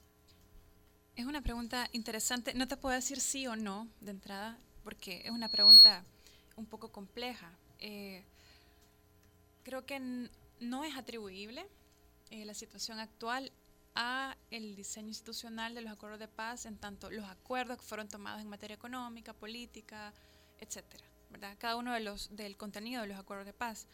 [1.17, 2.55] Es una pregunta interesante.
[2.55, 6.05] No te puedo decir sí o no de entrada, porque es una pregunta
[6.57, 7.53] un poco compleja.
[7.81, 8.25] Eh,
[9.69, 11.69] creo que no es atribuible
[12.31, 13.53] eh, la situación actual
[13.95, 18.09] a el diseño institucional de los acuerdos de paz, en tanto los acuerdos que fueron
[18.09, 20.15] tomados en materia económica, política,
[20.59, 21.55] etcétera, ¿verdad?
[21.59, 23.87] Cada uno de los del contenido de los acuerdos de paz.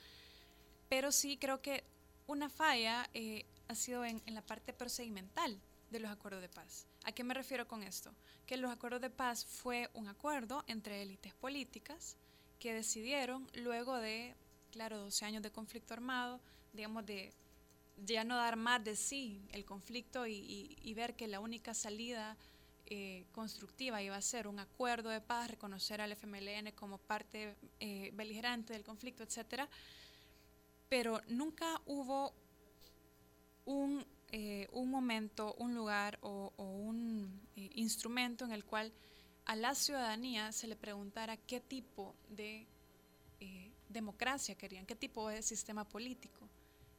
[0.88, 1.82] pero sí creo que
[2.28, 5.60] una falla eh, ha sido en, en la parte procedimental
[5.90, 6.86] de los acuerdos de paz.
[7.04, 8.14] ¿A qué me refiero con esto?
[8.46, 12.16] Que los acuerdos de paz fue un acuerdo entre élites políticas
[12.60, 14.36] que decidieron luego de,
[14.74, 16.40] claro, 12 años de conflicto armado,
[16.72, 17.32] digamos, de
[17.96, 22.36] ya no dar más de sí el conflicto y, ver que la única salida
[22.86, 28.10] eh, constructiva iba a ser un acuerdo de paz, reconocer al FMLN como parte eh,
[28.14, 29.68] beligerante del conflicto, etcétera.
[30.88, 32.34] Pero nunca hubo
[33.66, 38.92] un, eh, un momento, un lugar o, o un instrumento en el cual
[39.44, 42.66] a la ciudadanía se le preguntara qué tipo de
[43.94, 46.48] democracia querían, qué tipo de sistema político.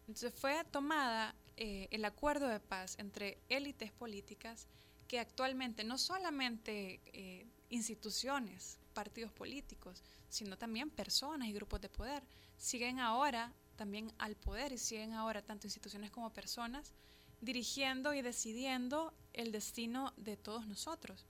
[0.07, 4.67] Entonces fue tomada eh, el acuerdo de paz entre élites políticas
[5.07, 12.23] que actualmente no solamente eh, instituciones, partidos políticos, sino también personas y grupos de poder
[12.57, 16.93] siguen ahora también al poder y siguen ahora tanto instituciones como personas
[17.41, 21.25] dirigiendo y decidiendo el destino de todos nosotros.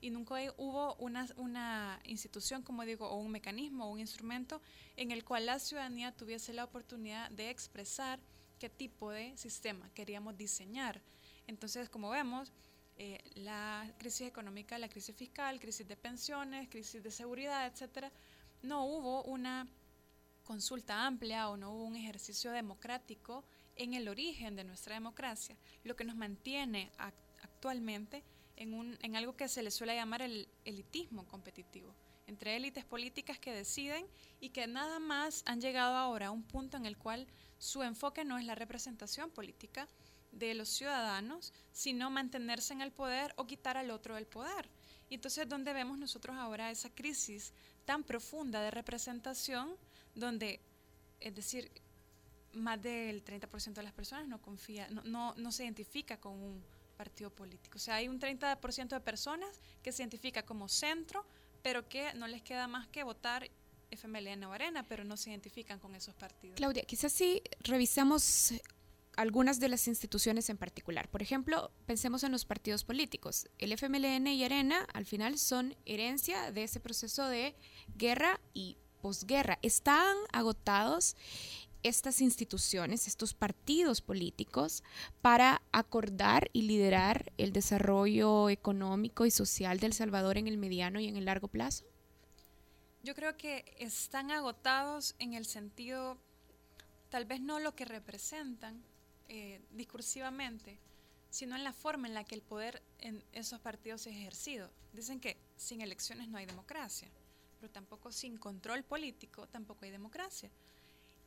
[0.00, 4.62] Y nunca hubo una, una institución, como digo, o un mecanismo o un instrumento
[4.96, 8.18] en el cual la ciudadanía tuviese la oportunidad de expresar
[8.58, 11.02] qué tipo de sistema queríamos diseñar.
[11.46, 12.52] Entonces, como vemos,
[12.96, 18.10] eh, la crisis económica, la crisis fiscal, crisis de pensiones, crisis de seguridad, etcétera,
[18.62, 19.66] no hubo una
[20.44, 23.44] consulta amplia o no hubo un ejercicio democrático
[23.76, 28.22] en el origen de nuestra democracia, lo que nos mantiene ac- actualmente
[28.60, 31.94] en, un, en algo que se le suele llamar el elitismo competitivo,
[32.26, 34.06] entre élites políticas que deciden
[34.38, 37.26] y que nada más han llegado ahora a un punto en el cual
[37.58, 39.88] su enfoque no es la representación política
[40.30, 44.68] de los ciudadanos, sino mantenerse en el poder o quitar al otro del poder.
[45.08, 47.54] Y entonces, ¿dónde vemos nosotros ahora esa crisis
[47.86, 49.74] tan profunda de representación,
[50.14, 50.60] donde,
[51.18, 51.72] es decir,
[52.52, 56.62] más del 30% de las personas no confía, no, no, no se identifica con un
[57.00, 57.78] partido político.
[57.78, 61.24] O sea, hay un 30% de personas que se identifica como centro,
[61.62, 63.50] pero que no les queda más que votar
[63.90, 66.56] FMLN o Arena, pero no se identifican con esos partidos.
[66.56, 68.52] Claudia, quizás si revisamos
[69.16, 71.08] algunas de las instituciones en particular.
[71.08, 73.48] Por ejemplo, pensemos en los partidos políticos.
[73.56, 77.56] El FMLN y Arena al final son herencia de ese proceso de
[77.96, 79.58] guerra y posguerra.
[79.62, 81.16] Están agotados
[81.82, 84.82] estas instituciones, estos partidos políticos,
[85.22, 91.00] para acordar y liderar el desarrollo económico y social de El Salvador en el mediano
[91.00, 91.84] y en el largo plazo?
[93.02, 96.18] Yo creo que están agotados en el sentido,
[97.08, 98.82] tal vez no lo que representan
[99.28, 100.78] eh, discursivamente,
[101.30, 104.70] sino en la forma en la que el poder en esos partidos es ejercido.
[104.92, 107.08] Dicen que sin elecciones no hay democracia,
[107.58, 110.50] pero tampoco sin control político tampoco hay democracia.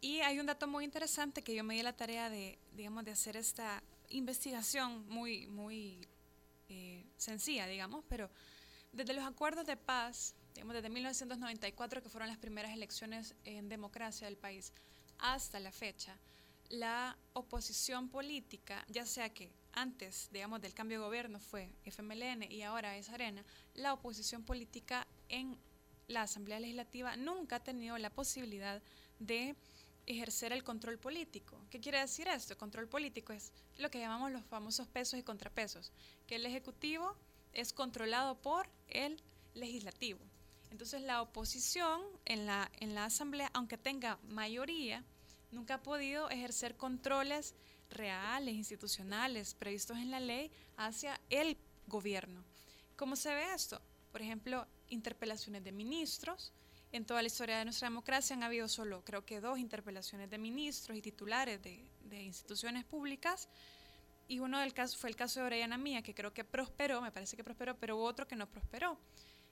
[0.04, 3.12] Y hay un dato muy interesante que yo me di la tarea de, digamos, de
[3.12, 6.06] hacer esta investigación muy, muy
[6.68, 8.30] eh, sencilla, digamos, pero
[8.92, 14.28] desde los acuerdos de paz, digamos, desde 1994, que fueron las primeras elecciones en democracia
[14.28, 14.74] del país,
[15.20, 16.20] hasta la fecha,
[16.68, 22.64] la oposición política, ya sea que antes, digamos, del cambio de gobierno fue FMLN y
[22.64, 25.58] ahora es Arena, la oposición política en
[26.08, 28.82] la Asamblea Legislativa nunca ha tenido la posibilidad
[29.20, 29.56] de
[30.06, 31.58] ejercer el control político.
[31.70, 32.58] ¿Qué quiere decir esto?
[32.58, 35.92] Control político es lo que llamamos los famosos pesos y contrapesos,
[36.28, 37.16] que el Ejecutivo
[37.54, 39.22] es controlado por el
[39.54, 40.20] Legislativo.
[40.72, 45.04] Entonces la oposición en la, en la Asamblea, aunque tenga mayoría,
[45.52, 47.54] nunca ha podido ejercer controles
[47.92, 52.44] reales, institucionales, previstos en la ley hacia el gobierno.
[52.96, 53.80] ¿Cómo se ve esto?
[54.12, 56.52] Por ejemplo, interpelaciones de ministros.
[56.94, 60.38] En toda la historia de nuestra democracia han habido solo, creo que dos interpelaciones de
[60.38, 63.50] ministros y titulares de, de instituciones públicas.
[64.28, 67.12] Y uno del caso fue el caso de Orellana Mía, que creo que prosperó, me
[67.12, 69.00] parece que prosperó, pero hubo otro que no prosperó.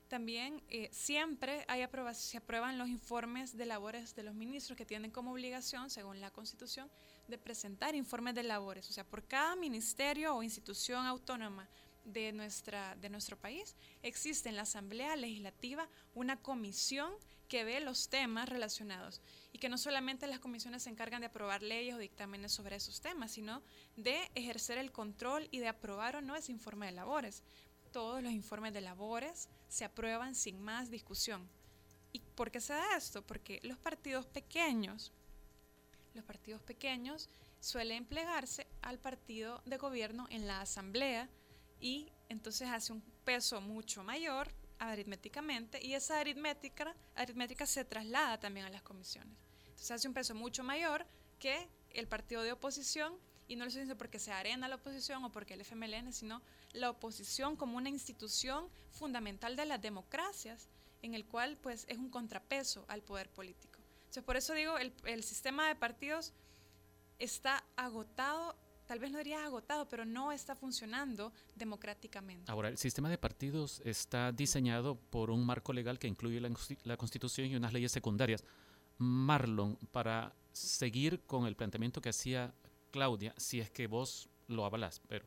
[0.07, 5.09] También eh, siempre hay se aprueban los informes de labores de los ministros que tienen
[5.09, 6.91] como obligación, según la Constitución,
[7.27, 8.87] de presentar informes de labores.
[8.87, 11.67] O sea, por cada ministerio o institución autónoma
[12.05, 17.11] de, nuestra, de nuestro país, existe en la Asamblea Legislativa una comisión
[17.51, 19.19] que ve los temas relacionados
[19.51, 23.01] y que no solamente las comisiones se encargan de aprobar leyes o dictámenes sobre esos
[23.01, 23.61] temas, sino
[23.97, 27.43] de ejercer el control y de aprobar o no ese informe de labores.
[27.91, 31.45] Todos los informes de labores se aprueban sin más discusión.
[32.13, 33.21] ¿Y por qué se da esto?
[33.21, 35.11] Porque los partidos pequeños,
[36.13, 37.27] los partidos pequeños
[37.59, 41.27] suelen plegarse al partido de gobierno en la asamblea
[41.81, 44.53] y entonces hace un peso mucho mayor
[44.89, 49.37] aritméticamente y esa aritmética, aritmética se traslada también a las comisiones.
[49.65, 51.05] Entonces hace un peso mucho mayor
[51.39, 53.13] que el partido de oposición,
[53.47, 56.41] y no lo estoy diciendo porque se arena la oposición o porque el FMLN, sino
[56.73, 60.67] la oposición como una institución fundamental de las democracias,
[61.01, 63.79] en el cual pues es un contrapeso al poder político.
[63.99, 66.33] Entonces, por eso digo, el, el sistema de partidos
[67.19, 68.55] está agotado
[68.91, 72.51] tal vez no diría agotado, pero no está funcionando democráticamente.
[72.51, 76.51] Ahora, el sistema de partidos está diseñado por un marco legal que incluye la,
[76.83, 78.43] la Constitución y unas leyes secundarias.
[78.97, 82.53] Marlon, para seguir con el planteamiento que hacía
[82.91, 85.25] Claudia, si es que vos lo avalas, pero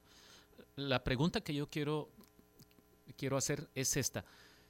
[0.76, 2.10] la pregunta que yo quiero,
[3.16, 4.26] quiero hacer es esta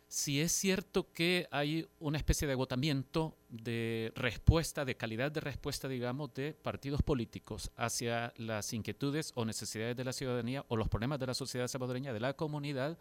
[0.09, 5.88] si es cierto que hay una especie de agotamiento de respuesta, de calidad de respuesta,
[5.88, 11.19] digamos, de partidos políticos hacia las inquietudes o necesidades de la ciudadanía o los problemas
[11.19, 12.99] de la sociedad salvadoreña, de la comunidad,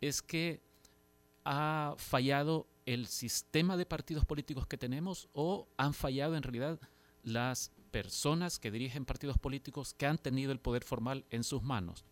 [0.00, 0.60] es que
[1.44, 6.78] ha fallado el sistema de partidos políticos que tenemos o han fallado en realidad
[7.22, 12.04] las personas que dirigen partidos políticos que han tenido el poder formal en sus manos.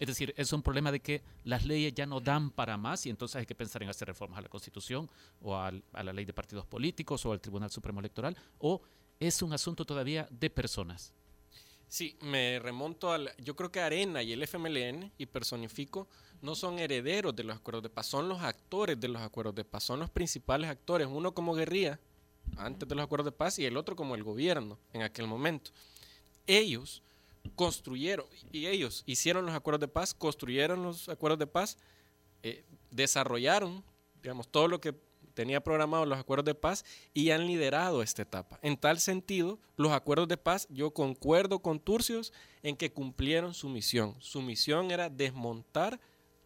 [0.00, 3.10] Es decir, es un problema de que las leyes ya no dan para más y
[3.10, 5.10] entonces hay que pensar en hacer reformas a la Constitución
[5.42, 5.70] o a
[6.02, 8.80] la ley de partidos políticos o al Tribunal Supremo Electoral o
[9.20, 11.12] es un asunto todavía de personas.
[11.86, 13.30] Sí, me remonto al...
[13.38, 16.08] Yo creo que Arena y el FMLN, y personifico,
[16.40, 19.64] no son herederos de los acuerdos de paz, son los actores de los acuerdos de
[19.64, 22.00] paz, son los principales actores, uno como guerrilla
[22.56, 25.72] antes de los acuerdos de paz y el otro como el gobierno en aquel momento.
[26.46, 27.02] Ellos
[27.54, 31.78] construyeron, y ellos hicieron los acuerdos de paz, construyeron los acuerdos de paz,
[32.42, 33.84] eh, desarrollaron,
[34.22, 34.94] digamos, todo lo que
[35.34, 38.58] tenía programado los acuerdos de paz y han liderado esta etapa.
[38.62, 43.68] En tal sentido, los acuerdos de paz, yo concuerdo con Turcios en que cumplieron su
[43.68, 44.16] misión.
[44.20, 46.00] Su misión era desmontar,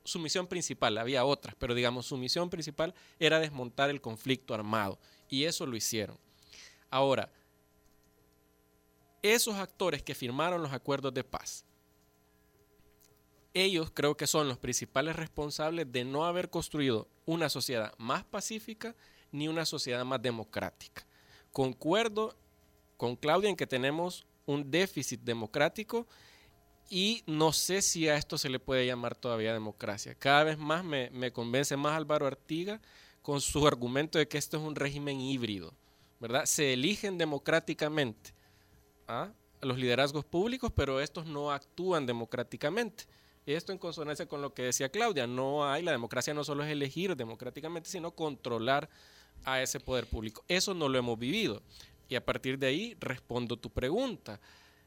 [0.05, 4.99] su misión principal, había otras, pero digamos, su misión principal era desmontar el conflicto armado
[5.29, 6.19] y eso lo hicieron.
[6.91, 7.33] Ahora,
[9.25, 11.65] esos actores que firmaron los acuerdos de paz,
[13.55, 18.95] ellos creo que son los principales responsables de no haber construido una sociedad más pacífica
[19.33, 21.07] ni una sociedad más democrática.
[21.53, 22.37] Concuerdo
[22.99, 26.07] con Claudia en que tenemos un déficit democrático
[26.91, 30.15] y no sé si a esto se le puede llamar todavía democracia.
[30.15, 32.79] Cada vez más me, convence más Álvaro Artiga
[33.23, 35.73] con su argumento de que esto es un régimen híbrido,
[36.21, 36.45] ¿verdad?
[36.45, 38.35] Se eligen democráticamente
[39.09, 43.05] a los liderazgos públicos, pero estos no actúan democráticamente.
[43.47, 46.71] Esto en consonancia con lo que decía Claudia, no hay, la democracia no solo es
[46.71, 48.89] elegir democráticamente, sino controlar
[49.45, 50.45] a ese poder público.
[50.49, 51.63] Eso no lo hemos vivido.
[52.09, 54.41] Y a partir de ahí respondo tu pregunta.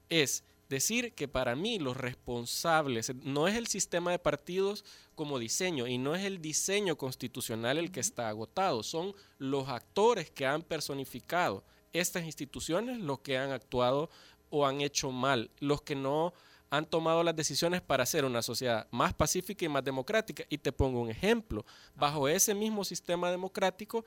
[0.10, 4.84] Es decir que para mí los responsables no es el sistema de partidos
[5.16, 10.30] como diseño y no es el diseño constitucional el que está agotado, son los actores
[10.30, 11.64] que han personificado
[12.00, 14.10] estas instituciones los que han actuado
[14.50, 16.34] o han hecho mal, los que no
[16.70, 20.44] han tomado las decisiones para hacer una sociedad más pacífica y más democrática.
[20.50, 21.66] Y te pongo un ejemplo.
[21.96, 24.06] Bajo ese mismo sistema democrático,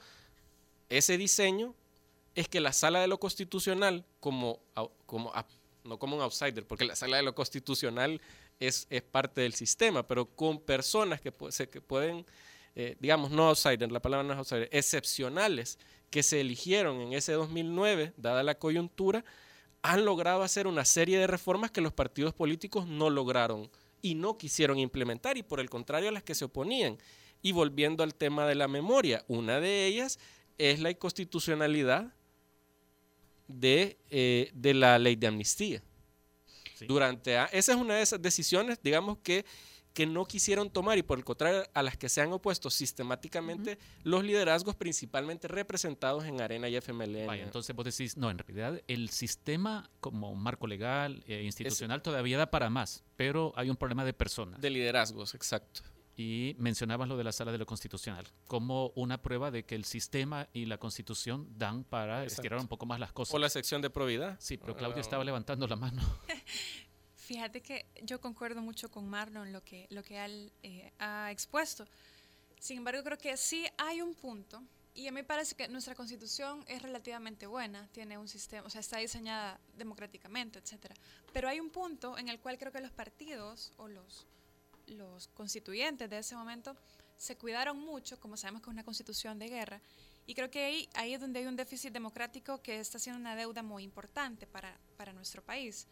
[0.89, 1.75] ese diseño
[2.35, 4.61] es que la sala de lo constitucional, como,
[5.07, 5.33] como
[5.85, 8.21] no como un outsider, porque la sala de lo constitucional
[8.59, 11.33] es, es parte del sistema, pero con personas que,
[11.71, 12.27] que pueden,
[12.75, 15.79] eh, digamos, no outsider, la palabra no es outsider, excepcionales,
[16.11, 19.25] que se eligieron en ese 2009, dada la coyuntura,
[19.83, 23.71] han logrado hacer una serie de reformas que los partidos políticos no lograron
[24.03, 26.99] y no quisieron implementar, y por el contrario a las que se oponían.
[27.43, 30.19] Y volviendo al tema de la memoria, una de ellas
[30.59, 32.13] es la inconstitucionalidad
[33.49, 35.83] de, eh, de la ley de amnistía.
[36.87, 39.45] Durante, esa es una de esas decisiones, digamos, que
[39.93, 43.79] que no quisieron tomar y por el contrario a las que se han opuesto sistemáticamente
[44.03, 47.27] los liderazgos principalmente representados en Arena y FMLN.
[47.27, 52.39] Vaya, entonces vos decís, no, en realidad el sistema como marco legal, e institucional todavía
[52.39, 54.61] da para más, pero hay un problema de personas.
[54.61, 55.83] De liderazgos, exacto.
[56.17, 59.87] Y mencionabas lo de la sala de lo constitucional como una prueba de que el
[59.87, 63.35] sistema y la constitución dan para estirar un poco más las cosas.
[63.35, 64.37] O la sección de probidad.
[64.39, 65.01] Sí, pero Claudia ah.
[65.01, 66.03] estaba levantando la mano.
[67.31, 71.87] Fíjate que yo concuerdo mucho con Marlon lo que, lo que él eh, ha expuesto.
[72.59, 74.61] Sin embargo, creo que sí hay un punto,
[74.95, 78.81] y a mí parece que nuestra constitución es relativamente buena, tiene un sistema, o sea,
[78.81, 80.97] está diseñada democráticamente, etcétera.
[81.33, 84.27] Pero hay un punto en el cual creo que los partidos o los,
[84.89, 86.77] los constituyentes de ese momento
[87.17, 89.81] se cuidaron mucho, como sabemos que es una constitución de guerra,
[90.27, 93.37] y creo que ahí, ahí es donde hay un déficit democrático que está siendo una
[93.37, 95.87] deuda muy importante para, para nuestro país.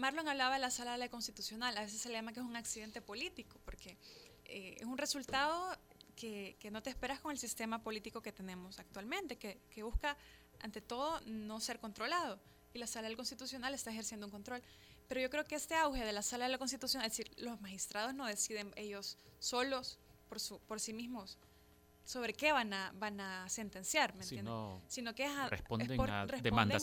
[0.00, 2.46] Marlon hablaba de la sala de la constitucional, a veces se le llama que es
[2.46, 3.98] un accidente político, porque
[4.46, 5.76] eh, es un resultado
[6.16, 10.16] que, no te esperas con el sistema político que tenemos actualmente, que, busca
[10.60, 12.40] ante todo, no ser controlado.
[12.72, 14.62] Y la sala del constitucional está ejerciendo un control.
[15.08, 17.60] Pero yo creo que este auge de la sala de la constitución, es decir, los
[17.60, 19.98] magistrados no deciden ellos solos
[20.28, 21.38] por, su, por sí mismos
[22.10, 24.52] sobre qué van a, van a sentenciar, ¿me entiendes?
[24.88, 26.82] Sino que es responden, a, demandas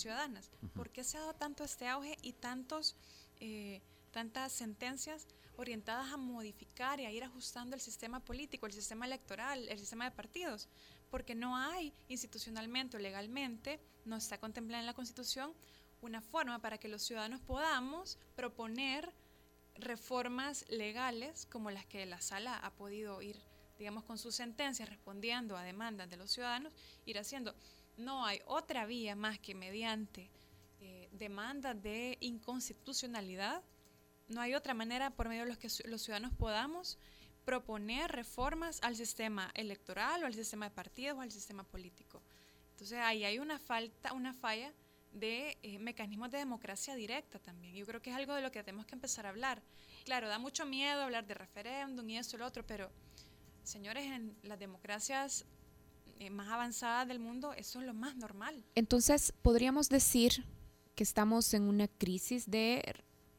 [0.00, 0.50] ciudadanas.
[0.74, 2.96] ¿Por qué se ha dado tanto este auge y tantos,
[3.40, 5.26] eh, tantas sentencias
[5.58, 10.06] orientadas a modificar y a ir ajustando el sistema político, el sistema electoral, el sistema
[10.06, 10.70] de partidos?
[11.10, 15.52] Porque no hay institucionalmente o legalmente, no está contemplada en la Constitución,
[16.00, 19.12] una forma para que los ciudadanos podamos proponer
[19.74, 23.36] reformas legales como las que la sala ha podido ir
[23.78, 26.72] digamos, con sus sentencias, respondiendo a demandas de los ciudadanos,
[27.06, 27.54] ir haciendo.
[27.96, 30.30] No hay otra vía más que mediante
[30.80, 33.62] eh, demandas de inconstitucionalidad.
[34.28, 36.98] No hay otra manera por medio de los que los ciudadanos podamos
[37.44, 42.22] proponer reformas al sistema electoral o al sistema de partidos o al sistema político.
[42.70, 44.72] Entonces ahí hay una falta, una falla
[45.12, 47.74] de eh, mecanismos de democracia directa también.
[47.74, 49.62] Yo creo que es algo de lo que tenemos que empezar a hablar.
[50.04, 52.90] Claro, da mucho miedo hablar de referéndum y eso y lo otro, pero
[53.64, 55.46] Señores, en las democracias
[56.20, 58.62] eh, más avanzadas del mundo, eso es lo más normal.
[58.74, 60.44] Entonces, podríamos decir
[60.94, 62.94] que estamos en una crisis de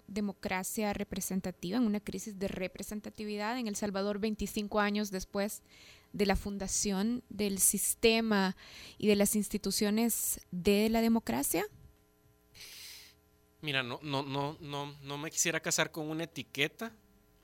[0.08, 5.62] democracia representativa, en una crisis de representatividad en El Salvador 25 años después
[6.12, 8.56] de la fundación del sistema
[8.98, 11.66] y de las instituciones de la democracia?
[13.62, 16.92] Mira, no, no, no, no, no me quisiera casar con una etiqueta.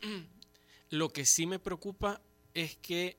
[0.90, 2.22] Lo que sí me preocupa
[2.54, 3.18] es que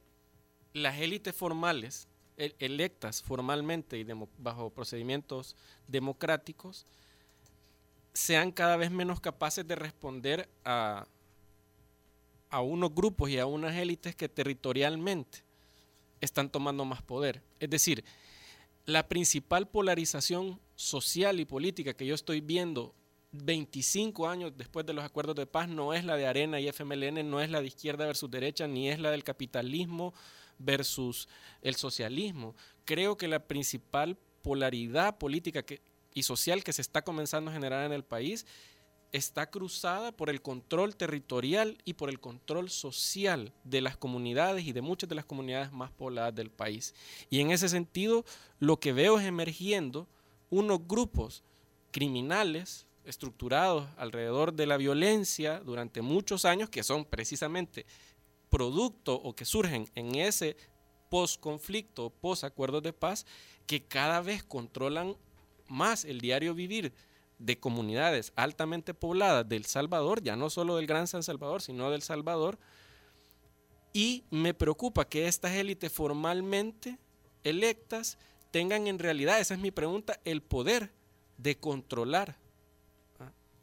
[0.73, 4.07] las élites formales, electas formalmente y
[4.39, 5.57] bajo procedimientos
[5.87, 6.87] democráticos,
[8.13, 11.07] sean cada vez menos capaces de responder a,
[12.51, 15.43] a unos grupos y a unas élites que territorialmente
[16.21, 17.43] están tomando más poder.
[17.59, 18.05] Es decir,
[18.85, 22.95] la principal polarización social y política que yo estoy viendo
[23.33, 27.29] 25 años después de los acuerdos de paz no es la de Arena y FMLN,
[27.29, 30.13] no es la de izquierda versus derecha, ni es la del capitalismo
[30.59, 31.29] versus
[31.63, 32.55] el socialismo.
[32.85, 35.65] Creo que la principal polaridad política
[36.13, 38.47] y social que se está comenzando a generar en el país
[39.13, 44.73] está cruzada por el control territorial y por el control social de las comunidades y
[44.73, 46.95] de muchas de las comunidades más pobladas del país.
[47.29, 48.25] Y en ese sentido,
[48.59, 50.09] lo que veo es emergiendo
[50.51, 51.43] unos grupos
[51.91, 57.87] criminales estructurados alrededor de la violencia durante muchos años, que son precisamente
[58.51, 60.57] producto o que surgen en ese
[61.09, 63.27] post-conflicto, post-acuerdos de paz,
[63.67, 65.17] que cada vez controlan
[65.69, 66.93] más el diario vivir
[67.39, 72.03] de comunidades altamente pobladas del Salvador, ya no solo del Gran San Salvador, sino del
[72.03, 72.59] Salvador,
[73.93, 76.99] y me preocupa que estas élites formalmente
[77.45, 78.17] electas
[78.51, 80.93] tengan en realidad, esa es mi pregunta, el poder
[81.37, 82.37] de controlar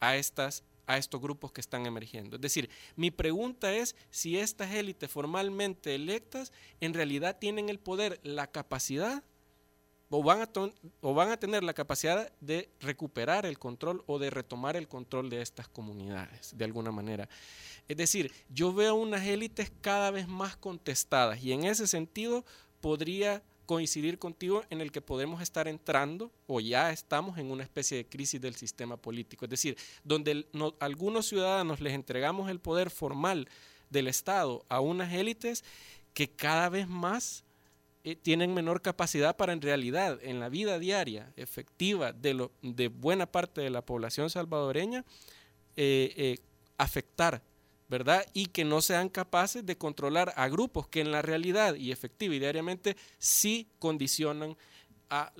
[0.00, 2.36] a, estas, a estos grupos que están emergiendo.
[2.36, 8.18] Es decir, mi pregunta es si estas élites formalmente electas en realidad tienen el poder,
[8.22, 9.22] la capacidad
[10.12, 10.50] o van, a
[11.02, 15.30] o van a tener la capacidad de recuperar el control o de retomar el control
[15.30, 17.28] de estas comunidades, de alguna manera.
[17.86, 22.44] Es decir, yo veo unas élites cada vez más contestadas y en ese sentido
[22.80, 27.98] podría coincidir contigo en el que podemos estar entrando o ya estamos en una especie
[27.98, 29.44] de crisis del sistema político.
[29.44, 30.44] Es decir, donde
[30.80, 33.48] algunos ciudadanos les entregamos el poder formal
[33.88, 35.62] del Estado a unas élites
[36.14, 37.44] que cada vez más
[38.02, 43.60] eh, tienen menor capacidad para en realidad en la vida diaria efectiva de, buena parte
[43.60, 45.04] de la población salvadoreña
[45.76, 46.38] eh, eh,
[46.76, 47.40] afectar
[47.90, 48.24] ¿verdad?
[48.32, 52.34] Y que no sean capaces de controlar a grupos que en la realidad y efectiva
[52.34, 54.56] y diariamente sí condicionan
[55.12, 55.32] a,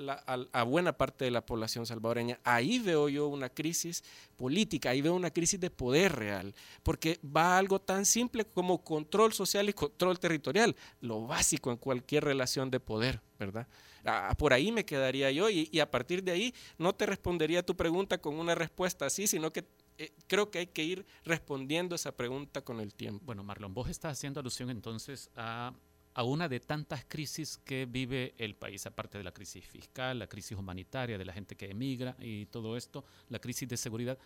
[0.52, 2.40] a, buena parte de la población salvadoreña.
[2.42, 4.02] Ahí veo yo una crisis
[4.36, 9.32] política, ahí veo una crisis de poder real, porque va algo tan simple como control
[9.32, 13.68] social y control territorial, lo básico en cualquier relación de poder, ¿verdad?
[14.04, 17.64] Ah, por ahí me quedaría yo y, y, a partir de ahí no te respondería
[17.64, 19.64] tu pregunta con una respuesta así, sino que
[20.00, 23.22] eh, creo que hay que ir respondiendo esa pregunta con el tiempo.
[23.26, 25.74] Bueno, Marlon, vos estás haciendo alusión entonces a,
[26.14, 30.26] a una de tantas crisis que vive el país, aparte de la crisis fiscal, la
[30.26, 34.18] crisis humanitaria, de la gente que emigra y todo esto, la crisis de seguridad.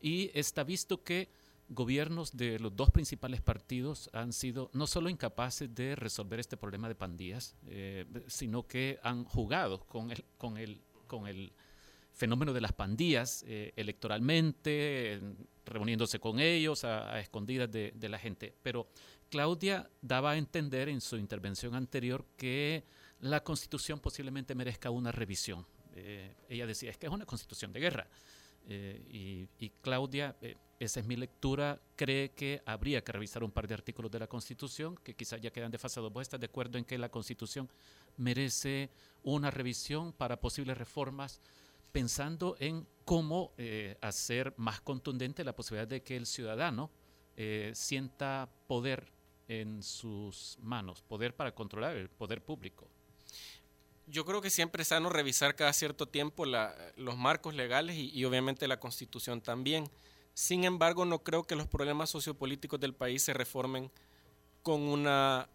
[0.00, 1.28] Y está visto que
[1.68, 6.88] gobiernos de los dos principales partidos han sido no solo incapaces de resolver este problema
[6.88, 11.52] de pandillas, eh, sino que han jugado con el, con el, con el
[12.18, 15.20] fenómeno de las pandillas eh, electoralmente,
[15.64, 18.52] reuniéndose con ellos a, escondidas de, la gente.
[18.62, 18.88] Pero
[19.30, 22.84] Claudia daba a entender en su intervención anterior que
[23.20, 25.64] la constitución posiblemente merezca una revisión.
[25.94, 28.08] Eh, ella decía, es que es una constitución de guerra.
[28.70, 33.66] Eh, y, Claudia, eh, esa es mi lectura, cree que habría que revisar un par
[33.66, 36.12] de artículos de la Constitución que quizás ya quedan desfasados.
[36.12, 37.70] ¿Vos estás de acuerdo en que la Constitución
[38.18, 38.90] merece
[39.22, 41.40] una revisión para posibles reformas
[41.98, 43.52] pensando en cómo
[44.00, 46.90] hacer más contundente la posibilidad de que el ciudadano
[47.72, 49.12] sienta poder
[49.48, 52.88] en sus manos, poder para controlar el poder público?
[54.10, 58.66] yo creo que siempre es sano revisar cada cierto tiempo los marcos legales y, obviamente
[58.66, 59.90] la constitución también.
[60.34, 63.90] Sin embargo, no creo que los problemas sociopolíticos del país se reformen
[64.62, 65.48] con una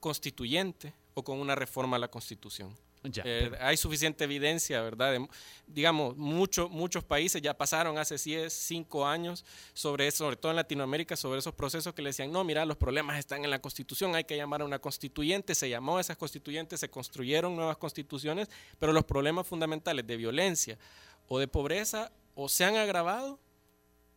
[0.00, 2.74] constituyente o con una reforma a la constitución.
[3.04, 5.18] Eh, hay suficiente evidencia, ¿verdad?
[5.66, 10.56] digamos, muchos muchos países ya pasaron hace 10, 5 años sobre eso, sobre todo en
[10.56, 14.14] Latinoamérica, sobre esos procesos que le decían, no, mira, los problemas están en la constitución,
[14.14, 18.48] hay que llamar a una constituyente, se llamó a esas constituyentes, se construyeron nuevas constituciones,
[18.78, 20.78] pero los problemas fundamentales de violencia
[21.26, 23.40] o de pobreza o se han agravado,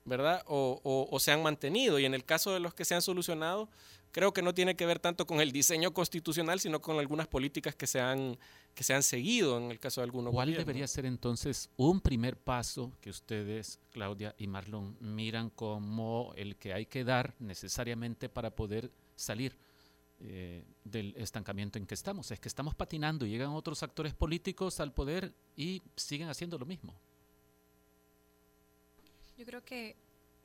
[0.04, 0.44] ¿verdad?
[0.46, 1.98] O, o se han mantenido.
[1.98, 3.68] Y en el caso de los que se han solucionado,
[4.16, 7.76] creo que no tiene que ver tanto con el diseño constitucional, sino con algunas políticas
[7.76, 8.38] que se han,
[8.74, 12.38] que se han seguido en el caso de algunos ¿Cuál debería ser entonces un primer
[12.38, 18.56] paso que ustedes, Claudia y Marlon, miran como el que hay que dar necesariamente para
[18.56, 19.58] poder salir
[20.22, 22.32] eh, del estancamiento en que estamos?
[22.32, 26.66] Es que estamos patinando y llegan otros actores políticos al poder y siguen haciendo lo
[26.66, 26.96] mismo.
[29.38, 29.98] Yo creo que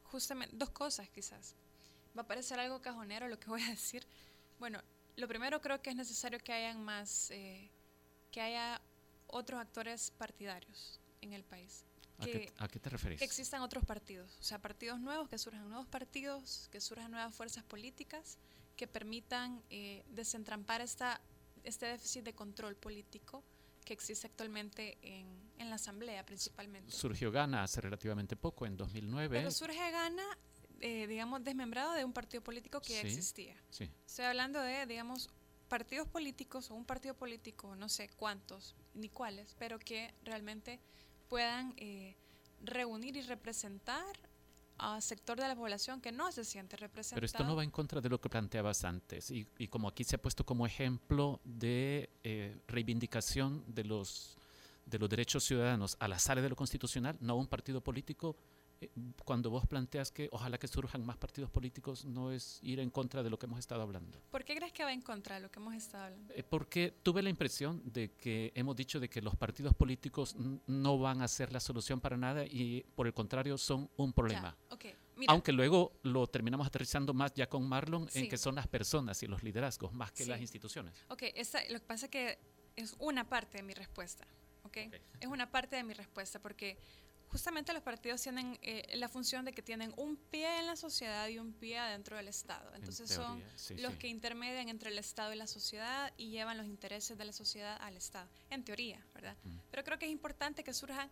[0.02, 1.54] justamente dos cosas quizás
[2.16, 4.06] va a parecer algo cajonero lo que voy a decir.
[4.58, 4.82] Bueno,
[5.16, 7.70] lo primero creo que es necesario que hayan más, eh,
[8.30, 8.80] que haya
[9.26, 11.84] otros actores partidarios en el país.
[12.58, 13.18] ¿A, qué, te refieres?
[13.18, 17.34] Que existan otros partidos, o sea, partidos nuevos, que surjan nuevos partidos, que surjan nuevas
[17.34, 18.36] fuerzas políticas
[18.76, 21.20] que permitan eh, desentrampar esta,
[21.64, 23.42] este déficit de control político
[23.84, 25.26] que existe actualmente en,
[25.58, 26.92] en, la Asamblea principalmente.
[26.92, 29.38] Surgió Gana hace relativamente poco, en 2009.
[29.38, 30.38] Pero surge Gana
[30.80, 33.54] eh, digamos, desmembrado de un partido político que ya existía.
[34.06, 35.28] Estoy hablando de, digamos,
[35.68, 40.80] partidos políticos o un partido político, no sé cuántos ni cuáles, pero que realmente
[41.28, 42.16] puedan eh,
[42.62, 44.04] reunir y representar
[44.78, 47.16] a sector de la población que no se siente representado.
[47.16, 50.04] Pero esto no va en contra de lo que planteabas antes y, y como aquí
[50.04, 54.36] se ha puesto como ejemplo de eh, reivindicación de los
[54.86, 58.34] de los derechos ciudadanos a la sala de lo constitucional, no un partido político
[59.24, 63.22] cuando vos planteas que ojalá que surjan más partidos políticos, no es ir en contra
[63.22, 64.20] de lo que hemos estado hablando.
[64.30, 66.34] ¿Por qué crees que va en contra de lo que hemos estado hablando?
[66.34, 70.98] Eh, porque tuve la impresión de que hemos dicho de que los partidos políticos no
[70.98, 74.56] van a ser la solución para nada y por el contrario son un problema.
[75.28, 79.26] Aunque luego lo terminamos aterrizando más ya con Marlon en que son las personas y
[79.26, 80.94] los liderazgos más que las instituciones.
[81.08, 81.24] Ok,
[81.68, 82.38] lo que pasa es que
[82.76, 84.26] es una parte de mi respuesta.
[84.62, 84.88] Okay?
[84.88, 85.00] okay.
[85.20, 86.78] Es una parte de mi respuesta porque
[87.30, 91.28] justamente los partidos tienen eh, la función de que tienen un pie en la sociedad
[91.28, 92.74] y un pie adentro del Estado.
[92.74, 93.42] Entonces son
[93.76, 97.32] los que intermedian entre el Estado y la sociedad y llevan los intereses de la
[97.32, 99.36] sociedad al Estado, en teoría, ¿verdad?
[99.44, 99.58] Mm.
[99.70, 101.08] Pero creo que es importante que surjan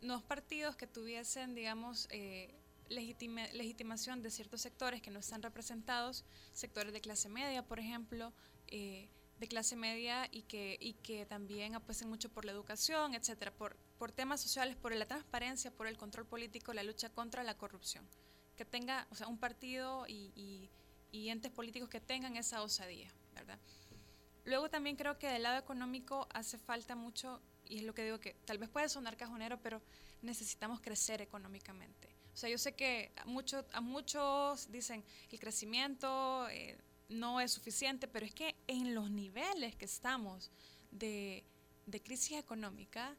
[0.00, 2.54] nuevos partidos que tuviesen, digamos, eh,
[2.88, 8.32] legitimación de ciertos sectores que no están representados, sectores de clase media, por ejemplo,
[8.68, 9.08] eh,
[9.40, 13.76] de clase media y que, y que también apuesten mucho por la educación, etcétera, por,
[13.98, 18.06] por temas sociales, por la transparencia, por el control político, la lucha contra la corrupción.
[18.56, 20.70] Que tenga, o sea, un partido y, y,
[21.10, 23.58] y entes políticos que tengan esa osadía, ¿verdad?
[24.44, 28.20] Luego también creo que del lado económico hace falta mucho, y es lo que digo
[28.20, 29.80] que tal vez puede sonar cajonero, pero
[30.22, 32.14] necesitamos crecer económicamente.
[32.32, 36.76] O sea, yo sé que a, mucho, a muchos dicen el crecimiento, eh,
[37.08, 40.50] no es suficiente, pero es que en los niveles que estamos
[40.90, 41.44] de,
[42.02, 43.16] crisis económica,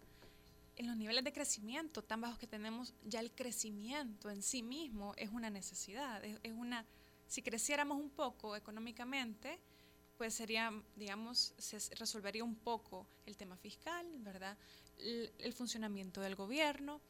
[0.75, 5.13] en los niveles de crecimiento tan bajos que tenemos, ya el crecimiento en sí mismo
[5.17, 6.85] es una necesidad, es, una,
[7.27, 9.59] si creciéramos un poco económicamente,
[10.17, 14.57] pues sería, digamos, se resolvería un poco el tema fiscal, ¿verdad?
[14.97, 17.01] El, funcionamiento del gobierno,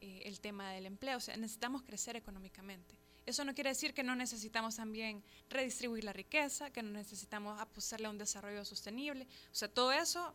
[0.00, 2.98] eh, el tema del empleo, o sea, necesitamos crecer económicamente.
[3.26, 8.06] Eso no quiere decir que no necesitamos también redistribuir la riqueza, que no necesitamos apostarle
[8.06, 9.26] a un desarrollo sostenible.
[9.50, 10.34] O sea, todo eso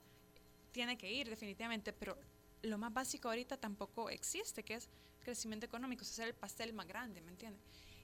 [0.72, 2.18] tiene que ir definitivamente, pero
[2.62, 4.90] lo más básico ahorita tampoco existe, que es
[5.22, 7.62] crecimiento económico, o sea, el pastel más grande, ¿me entiendes?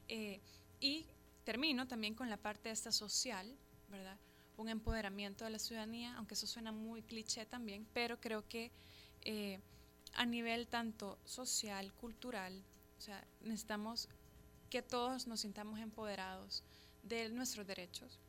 [0.08, 0.40] Eh,
[0.80, 1.06] y
[1.44, 3.58] termino también con la parte esta social,
[3.90, 4.18] ¿verdad?
[4.58, 8.72] Un empoderamiento de la ciudadanía, aunque eso suena muy cliché también, pero creo que
[9.22, 9.60] eh,
[10.14, 12.64] a nivel tanto social, cultural,
[12.98, 14.08] o sea, necesitamos
[14.70, 16.64] que todos nos sintamos empoderados
[17.04, 18.20] de nuestros derechos,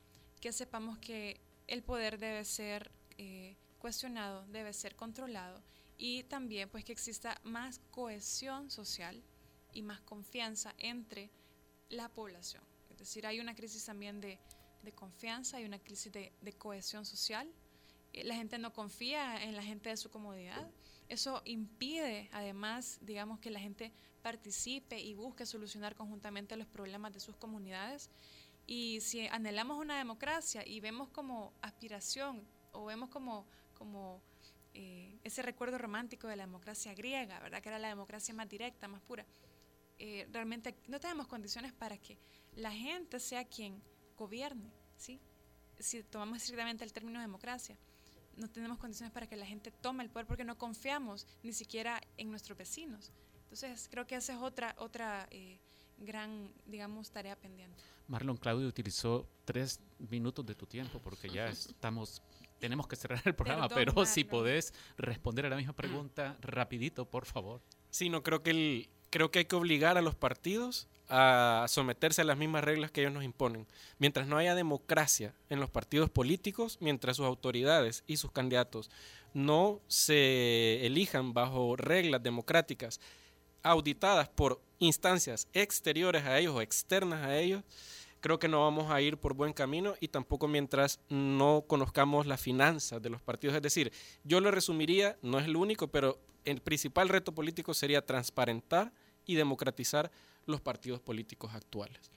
[0.40, 5.62] que sepamos que el poder debe ser eh, cuestionado, debe ser controlado
[5.98, 9.22] y también pues que exista más cohesión social
[9.72, 11.30] y más confianza entre
[11.88, 12.62] la población.
[12.90, 14.38] Es decir, hay una crisis también de,
[14.82, 17.52] de confianza, hay una crisis de, de cohesión social.
[18.12, 20.70] Eh, la gente no confía en la gente de su comodidad.
[21.08, 23.92] Eso impide, además, digamos, que la gente
[24.22, 28.10] participe y busque solucionar conjuntamente los problemas de sus comunidades.
[28.66, 34.20] Y si anhelamos una democracia y vemos como aspiración o vemos como, como
[34.78, 37.62] eh, ese recuerdo romántico de la democracia griega, ¿verdad?
[37.62, 39.24] Que era la democracia más directa, más pura.
[39.98, 42.18] Eh, realmente no tenemos condiciones para que
[42.56, 43.82] la gente sea quien
[44.18, 45.18] gobierne, ¿sí?
[45.78, 47.78] Si tomamos estrictamente el término democracia,
[48.36, 52.02] no tenemos condiciones para que la gente tome el poder porque no confiamos ni siquiera
[52.18, 53.12] en nuestros vecinos.
[53.44, 55.58] Entonces, creo que esa es otra, otra eh,
[55.96, 57.82] gran, digamos, tarea pendiente.
[58.08, 62.22] Marlon Claudio utilizó tres minutos de tu tiempo porque ya estamos,
[62.58, 67.04] tenemos que cerrar el programa, Perdón, pero si podés responder a la misma pregunta rapidito,
[67.04, 67.60] por favor.
[67.90, 72.22] Sí, no creo que el, creo que hay que obligar a los partidos a someterse
[72.22, 73.66] a las mismas reglas que ellos nos imponen.
[73.98, 78.90] Mientras no haya democracia en los partidos políticos, mientras sus autoridades y sus candidatos
[79.34, 83.00] no se elijan bajo reglas democráticas
[83.62, 87.62] auditadas por instancias exteriores a ellos o externas a ellos,
[88.26, 92.40] creo que no vamos a ir por buen camino y tampoco mientras no conozcamos las
[92.40, 93.54] finanzas de los partidos.
[93.54, 93.92] Es decir,
[94.24, 98.92] yo lo resumiría, no es el único, pero el principal reto político sería transparentar
[99.26, 100.10] y democratizar
[100.44, 102.10] los partidos políticos actuales.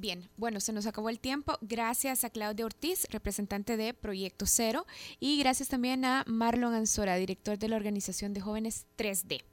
[0.00, 1.58] Bien, bueno, se nos acabó el tiempo.
[1.60, 4.86] Gracias a Claudia Ortiz, representante de Proyecto Cero,
[5.18, 9.44] y gracias también a Marlon Ansora, director de la Organización de Jóvenes 3D.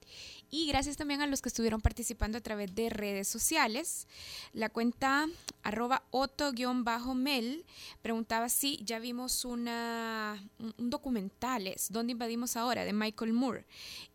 [0.49, 4.07] Y gracias también a los que estuvieron participando a través de redes sociales.
[4.53, 5.27] La cuenta
[5.63, 7.65] arroba otto-mel
[8.01, 12.85] preguntaba si ya vimos una, un, documental, ¿Dónde invadimos ahora?
[12.85, 13.65] de Michael Moore.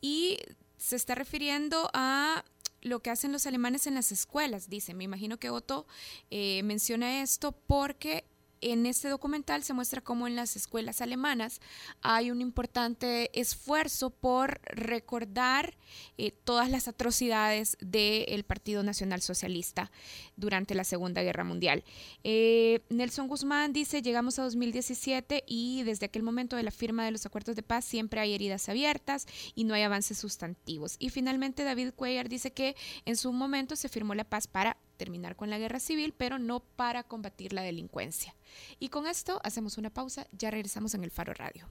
[0.01, 0.39] Y
[0.79, 2.43] se está refiriendo a
[2.83, 4.95] lo que hacen los alemanes en las escuelas, dice.
[4.95, 5.87] Me imagino que Otto
[6.31, 8.25] eh, menciona esto porque
[8.63, 11.61] en este documental se muestra cómo en las escuelas alemanas
[12.01, 15.77] hay un importante esfuerzo por recordar
[16.17, 19.91] eh, todas las atrocidades del Partido Nacional Socialista
[20.37, 21.85] durante la Segunda Guerra Mundial.
[22.25, 27.11] Eh, Nelson Guzmán dice, llegamos a 2017 y desde aquel momento de la firma de
[27.11, 30.97] los acuerdos de paz siempre hay heridas abiertas y no hay avances sustantivos.
[30.99, 35.35] Y finalmente David Cuellar dice que en su momento se firmó la paz para terminar
[35.35, 38.37] con la guerra civil, pero no para combatir la delincuencia.
[38.79, 41.69] Y con esto hacemos una pausa, ya regresamos en el Faro Radio.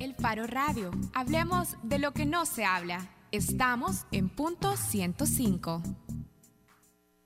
[0.00, 0.90] El Faro Radio.
[1.14, 3.08] Hablemos de lo que no se habla.
[3.30, 5.80] Estamos en punto 105.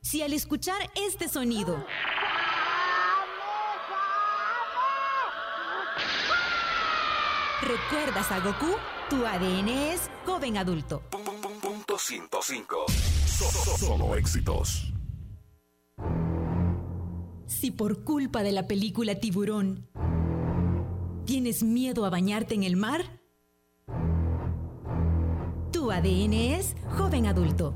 [0.03, 1.87] Si al escuchar este sonido
[7.63, 8.77] recuerdas a Goku,
[9.11, 11.03] tu ADN es joven adulto.
[11.61, 12.77] Punto 105.
[13.27, 14.93] So- so- Solo éxitos.
[17.47, 19.89] Si por culpa de la película Tiburón
[21.25, 23.21] tienes miedo a bañarte en el mar,
[25.73, 27.75] tu ADN es joven adulto.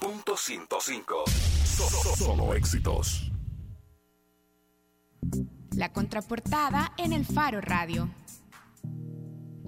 [0.00, 1.24] Punto 105.
[1.64, 3.30] So- so- Solo éxitos.
[5.76, 8.08] La contraportada en el Faro Radio.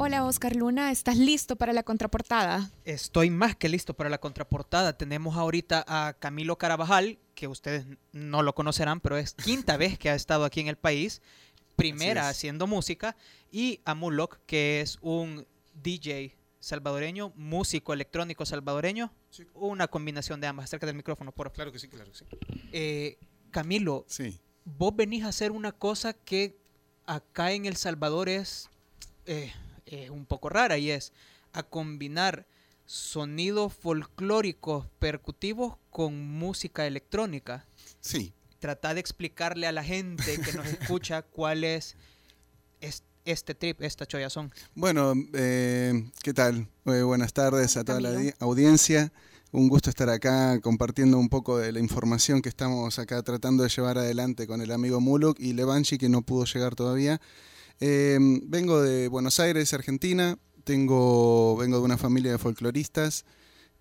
[0.04, 2.72] Hola Oscar Luna, ¿estás listo para la contraportada?
[2.84, 4.98] Estoy más que listo para la contraportada.
[4.98, 10.10] Tenemos ahorita a Camilo Carabajal, que ustedes no lo conocerán, pero es quinta vez que
[10.10, 11.22] ha estado aquí en el país.
[11.76, 13.16] Primera haciendo música.
[13.52, 15.46] Y a Mulok, que es un
[15.80, 19.12] DJ salvadoreño, músico electrónico salvadoreño.
[19.30, 19.46] Sí.
[19.54, 20.64] Una combinación de ambas.
[20.64, 21.54] Acerca del micrófono, por favor.
[21.54, 22.24] Claro que sí, claro que sí.
[22.72, 23.18] Eh,
[23.52, 24.40] Camilo, Sí.
[24.64, 26.58] vos venís a hacer una cosa que
[27.06, 28.68] acá en El Salvador es
[29.26, 29.52] eh,
[29.92, 31.12] eh, un poco rara y es
[31.52, 32.46] a combinar
[32.86, 37.66] sonidos folclóricos percutivos con música electrónica.
[38.00, 38.32] Sí.
[38.58, 41.96] Trata de explicarle a la gente que nos escucha cuál es
[42.80, 44.50] es- este trip, esta choyazón.
[44.74, 46.66] Bueno, eh, ¿qué tal?
[46.86, 49.12] Eh, buenas tardes a toda la audiencia.
[49.52, 53.68] Un gusto estar acá compartiendo un poco de la información que estamos acá tratando de
[53.68, 57.20] llevar adelante con el amigo Muluk y Levanchi, que no pudo llegar todavía.
[57.84, 60.38] Eh, vengo de Buenos Aires, Argentina.
[60.62, 63.24] Tengo, vengo de una familia de folcloristas.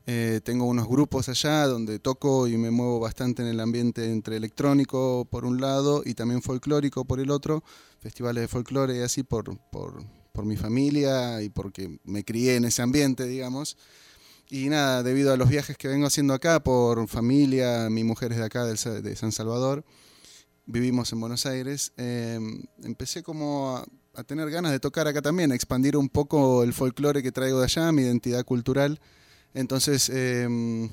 [0.08, 4.38] Eh, tengo unos grupos allá donde toco y me muevo bastante en el ambiente entre
[4.38, 7.64] electrónico por un lado y también folclórico por el otro,
[8.00, 12.66] festivales de folclore y así por, por, por mi familia y porque me crié en
[12.66, 13.78] ese ambiente, digamos.
[14.50, 18.40] y nada, debido a los viajes que vengo haciendo acá por familia, mi mujer es
[18.40, 19.86] de acá, de San Salvador,
[20.66, 23.84] vivimos en Buenos Aires, em, empecé como
[24.14, 27.60] a, tener ganas de tocar acá también, a expandir un poco el folclore que traigo
[27.60, 29.00] de allá, mi identidad cultural.
[29.54, 30.90] Entonces, em,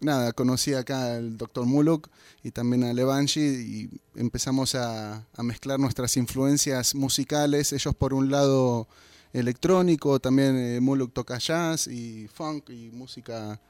[0.00, 2.08] nada, conocí acá al doctor Muluk
[2.42, 7.72] y también a Levanchi y empezamos a, mezclar nuestras influencias musicales.
[7.72, 8.88] Ellos por un lado
[9.32, 13.60] electrónico, también eh, Muluk toca jazz y funk y música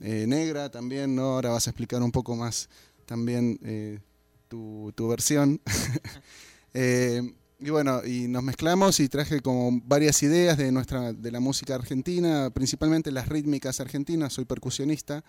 [0.00, 1.34] eh, negra también, ¿no?
[1.34, 2.68] Ahora vas a explicar un poco más
[3.06, 4.00] también eh,
[4.48, 5.60] tu, tu, versión.
[6.74, 11.74] y bueno, y nos mezclamos y traje como varias ideas de nuestra de la música
[11.74, 15.24] argentina, principalmente las rítmicas argentinas, soy percusionista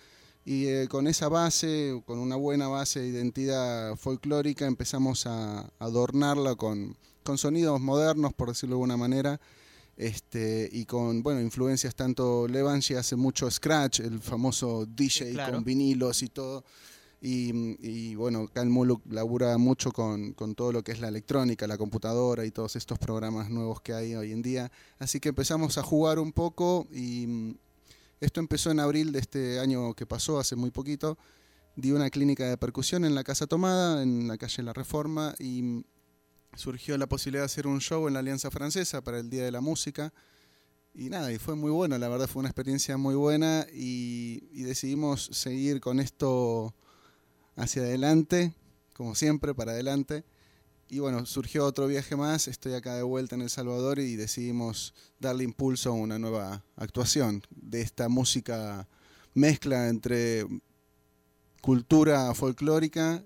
[0.45, 6.55] y eh, con esa base, con una buena base de identidad folclórica, empezamos a adornarla
[6.55, 9.41] con, con sonidos modernos, por decirlo de alguna manera,
[9.97, 16.21] este, y con bueno, influencias tanto Levanchi hace mucho scratch, el famoso DJ con vinilos
[16.21, 16.63] y todo.
[17.21, 21.65] Y, y bueno, Cal Muluk labura mucho con, con, todo lo que es la electrónica,
[21.65, 24.71] la computadora y todos estos programas nuevos que hay hoy en día.
[24.99, 27.55] Así que empezamos a jugar un poco y,
[28.19, 31.17] esto empezó en abril de este año que pasó, hace muy poquito.
[31.75, 35.85] Di una clínica de percusión en la Casa Tomada, en la calle La Reforma, y
[36.55, 39.51] surgió la posibilidad de hacer un show en la Alianza Francesa para el Día de
[39.51, 40.13] la Música.
[40.93, 45.29] Y nada, y fue muy bueno, la verdad fue una experiencia muy buena y decidimos
[45.33, 46.73] seguir con esto
[47.55, 48.53] hacia adelante,
[48.93, 50.23] como siempre, para adelante.
[50.87, 54.93] Y bueno, surgió otro viaje más, estoy acá de vuelta en El Salvador y decidimos
[55.19, 58.87] darle impulso a una nueva actuación de esta música
[59.33, 60.45] mezcla entre
[61.61, 63.23] cultura folclórica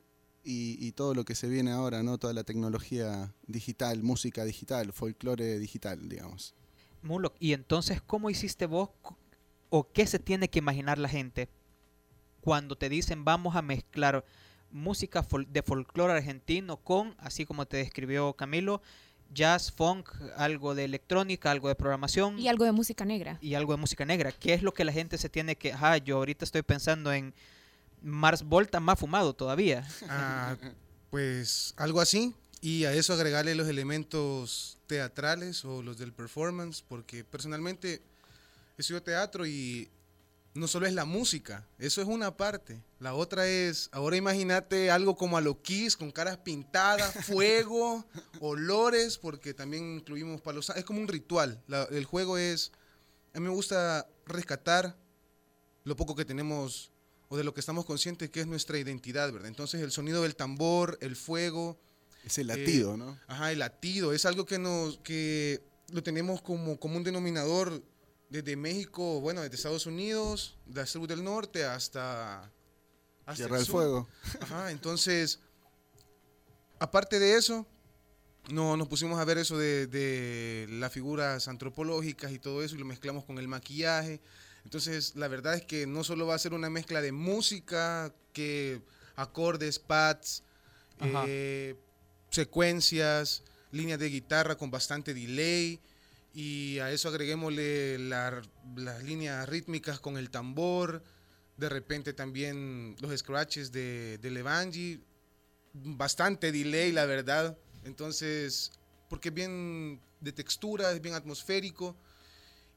[0.52, 2.18] y, todo lo que se viene ahora, ¿no?
[2.18, 6.56] Toda la tecnología digital, música digital, folclore digital, digamos.
[7.04, 8.90] Mulo, y entonces, ¿cómo hiciste vos
[9.70, 11.50] o qué se tiene que imaginar la gente
[12.42, 14.24] cuando te dicen vamos a mezclar
[14.72, 18.82] música de folclore argentino con, así como te describió Camilo,
[19.34, 22.40] jazz, funk, algo de electrónica, algo de programación.
[22.40, 23.38] Y algo de música negra.
[23.42, 24.32] Y algo de música negra.
[24.32, 25.74] ¿Qué es lo que la gente se tiene que...
[25.74, 27.34] Ah, yo ahorita estoy pensando en
[28.02, 29.88] Mars Volta más fumado todavía.
[30.08, 30.56] Ah,
[31.10, 32.34] pues algo así.
[32.62, 38.02] Y a eso agregarle los elementos teatrales o los del performance, porque personalmente
[38.78, 39.90] estudio teatro y
[40.54, 42.84] no solo es la música, eso es una parte.
[43.00, 48.06] La otra es, ahora imagínate algo como a lo Kiss, con caras pintadas, fuego,
[48.40, 50.70] olores, porque también incluimos palos.
[50.76, 51.62] Es como un ritual.
[51.92, 52.72] el juego es,
[53.34, 54.98] a mí me gusta rescatar
[55.84, 56.92] lo poco que tenemos
[57.30, 59.48] o de lo que estamos conscientes que es nuestra identidad, ¿verdad?
[59.48, 61.80] Entonces el sonido del tambor, el fuego.
[62.26, 63.20] Ese latido, eh, ¿no?
[63.28, 67.84] Ajá, el latido, es algo que nos, que lo tenemos como, como un denominador
[68.30, 72.52] desde México, bueno, desde Estados Unidos, de sur del norte hasta,
[73.36, 74.08] Tierra del Fuego.
[74.42, 75.40] Ajá, entonces,
[76.80, 77.66] aparte de eso,
[78.50, 82.80] no, nos pusimos a ver eso de, de, las figuras antropológicas y todo eso y
[82.80, 84.22] lo mezclamos con el maquillaje.
[84.64, 88.82] Entonces, la verdad es que no solo va a ser una mezcla de música, que
[89.16, 90.44] acordes, pads,
[91.02, 91.76] eh,
[92.30, 95.80] secuencias, líneas de guitarra con bastante delay,
[96.34, 101.04] y a eso agreguémosle las líneas rítmicas con el tambor,
[101.58, 105.04] de repente también los scratches de, de Levangi,
[105.74, 107.58] bastante delay, la verdad.
[107.84, 108.72] Entonces,
[109.10, 111.96] porque es bien de textura, es bien atmosférico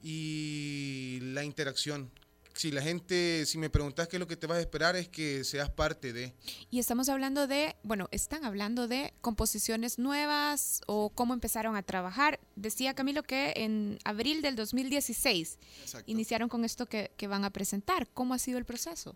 [0.03, 2.11] y la interacción
[2.55, 5.09] si la gente, si me preguntas qué es lo que te vas a esperar, es
[5.09, 6.35] que seas parte de.
[6.71, 12.41] Y estamos hablando de, bueno, están hablando de composiciones nuevas o cómo empezaron a trabajar.
[12.57, 15.59] Decía Camilo que en abril del 2016
[16.07, 18.09] iniciaron con esto que, van a presentar.
[18.13, 19.15] ¿Cómo ha sido el proceso?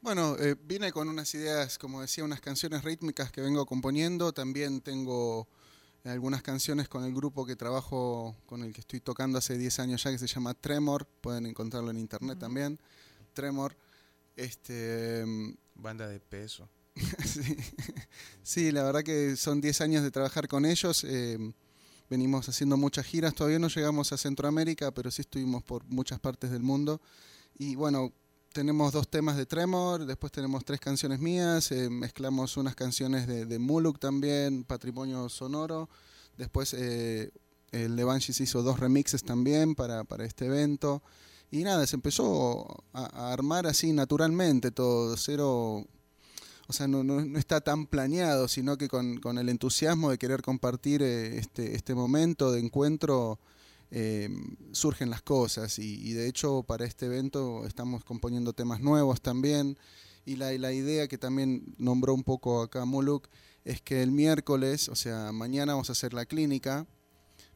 [0.00, 4.32] Bueno, eh, vine con unas ideas, como decía, unas canciones rítmicas que vengo componiendo.
[4.32, 5.48] También tengo
[6.08, 10.02] algunas canciones con el grupo que trabajo, con el que estoy tocando hace 10 años
[10.02, 12.78] ya, que se llama Tremor, pueden encontrarlo en internet también,
[13.32, 13.76] Tremor.
[14.36, 15.24] Este,
[15.74, 16.68] Banda de peso.
[18.42, 18.70] sí.
[18.72, 21.04] la verdad que son 10 años de trabajar con ellos.
[21.04, 21.38] Eh,
[22.08, 26.50] venimos haciendo muchas giras, todavía no llegamos a Centroamérica, pero sí estuvimos por muchas partes
[26.50, 27.00] del mundo.
[27.58, 28.12] Y bueno,
[28.56, 33.44] tenemos dos temas de Tremor, después tenemos tres canciones mías, eh, mezclamos unas canciones de,
[33.44, 35.90] de, Muluk también, Patrimonio Sonoro,
[36.38, 37.32] después eh,
[37.70, 41.02] el Levanchis hizo dos remixes también para, para, este evento,
[41.50, 45.84] y nada, se empezó a, armar así naturalmente todo, cero,
[46.66, 50.40] o sea, no, no, está tan planeado, sino que con, con, el entusiasmo de querer
[50.40, 53.38] compartir eh, este, este momento de encuentro
[53.90, 54.28] eh,
[54.72, 55.78] surgen las cosas.
[55.78, 59.78] Y, de hecho para este evento estamos componiendo temas nuevos también.
[60.24, 63.28] Y la, idea que también nombró un poco acá Muluk
[63.64, 66.86] es que el miércoles, o sea, mañana vamos a hacer la clínica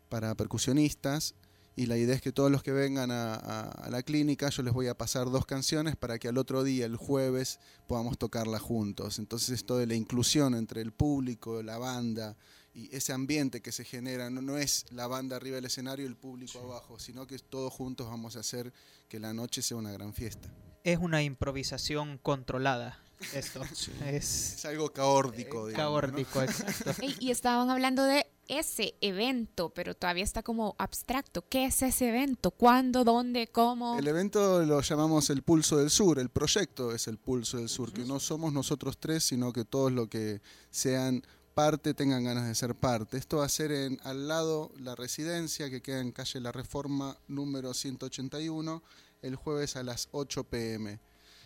[0.09, 1.35] para percusionistas.
[1.77, 4.75] Y la idea es que todos los que vengan a, a- la clínica yo les
[4.75, 7.59] voy a pasar dos canciones para que al otro día, el jueves,
[7.89, 9.19] podamos tocarla juntos.
[9.19, 12.37] Entonces esto de la inclusión entre el público, la banda
[12.73, 16.09] y ese ambiente que se genera, no, no es la banda arriba del escenario y
[16.09, 18.73] el público abajo, sino que todos juntos vamos a hacer
[19.09, 20.49] que la noche sea una gran fiesta.
[20.85, 23.03] Es una improvisación controlada.
[23.35, 23.63] Esto
[24.07, 25.67] es, Es algo caórdico.
[25.67, 26.01] digamos, ¿no?
[26.01, 27.03] caórdico, exacto.
[27.19, 31.47] Y estaban hablando de ese evento, pero todavía está como abstracto.
[31.49, 32.51] ¿Qué es ese evento?
[32.51, 33.05] ¿Cuándo?
[33.05, 33.47] ¿Dónde?
[33.47, 33.99] ¿Cómo?
[33.99, 37.93] El evento lo llamamos el Pulso del Sur, el proyecto es el Pulso del Sur,
[37.93, 40.41] que no somos nosotros tres, sino que todos los que
[40.71, 41.23] sean
[41.61, 43.19] parte tengan ganas de ser parte.
[43.19, 47.19] Esto va a ser en, al lado la residencia que queda en calle La Reforma
[47.29, 48.83] número 181,
[49.21, 50.99] el jueves a las 8 pm.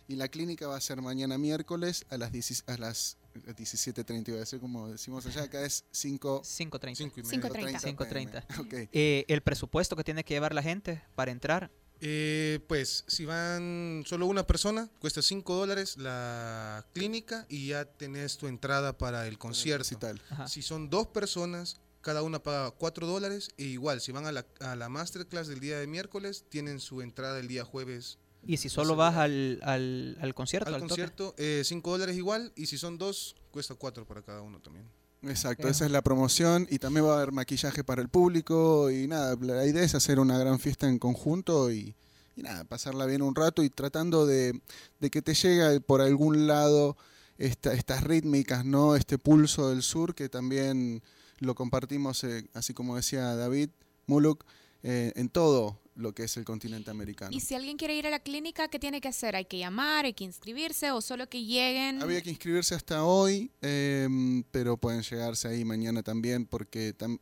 [0.07, 4.37] Y la clínica va a ser mañana miércoles a las, 10 a las 17.30, iba
[4.37, 6.43] a decir como decimos allá, acá es 5...
[6.43, 6.95] 5.30.
[6.95, 7.81] Cinco y media.
[7.81, 7.97] 5.30.
[7.97, 8.61] 5.30.
[8.61, 8.89] Ok.
[8.93, 11.73] Eh, el presupuesto que tiene que llevar la gente para entrar.
[12.01, 18.37] Eh, pues si van solo una persona, cuesta 5 dólares la clínica y ya tenés
[18.37, 19.79] tu entrada para el concierto.
[19.85, 20.21] Recital.
[20.31, 20.49] Ajá.
[20.49, 23.51] Si son dos personas, cada una paga 4 dólares.
[23.57, 27.01] E igual, si van a la, a la masterclass del día de miércoles, tienen su
[27.01, 31.35] entrada el día jueves Y si solo vas al, al, al concierto, al al concierto.
[31.39, 32.53] 5 dólares igual.
[32.57, 34.89] Y si son dos, cuesta 4 para cada uno también.
[35.29, 39.07] Exacto, esa es la promoción y también va a haber maquillaje para el público y
[39.09, 41.95] nada, la idea es hacer una gran fiesta en conjunto y,
[42.37, 44.61] y nada, pasarla bien un rato y tratando de,
[45.01, 46.97] de que te llegue por algún lado
[47.39, 48.97] esta- estas rítmicas, ¿no?
[48.97, 51.03] Este pulso del sur que también
[51.41, 53.71] lo compartimos, eh, así como decía David
[54.07, 54.45] Muluk,
[54.83, 57.31] eh, en todo lo que es el continente americano.
[57.37, 59.37] Y si alguien quiere ir a la clínica, ¿qué tiene que hacer?
[59.37, 60.05] ¿Hay que llamar?
[60.05, 60.91] ¿Hay que inscribirse?
[60.91, 62.03] ¿O solo que lleguen?
[62.03, 67.21] Había que inscribirse hasta hoy, em, pero pueden llegarse ahí mañana también porque tam-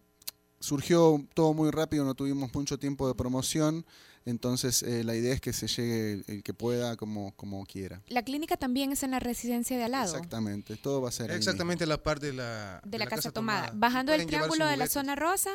[0.60, 3.84] surgió todo muy rápido, no tuvimos mucho tiempo de promoción,
[4.24, 8.00] entonces eh, la idea es que se llegue el, el que pueda como, como quiera.
[8.06, 10.14] La clínica también es en la residencia de al lado.
[10.14, 13.66] Exactamente, todo va a ser ahí Exactamente la parte de la, De la casa, tomada.
[13.66, 13.78] tomada.
[13.78, 15.50] Bajando el triángulo de la zona rosa,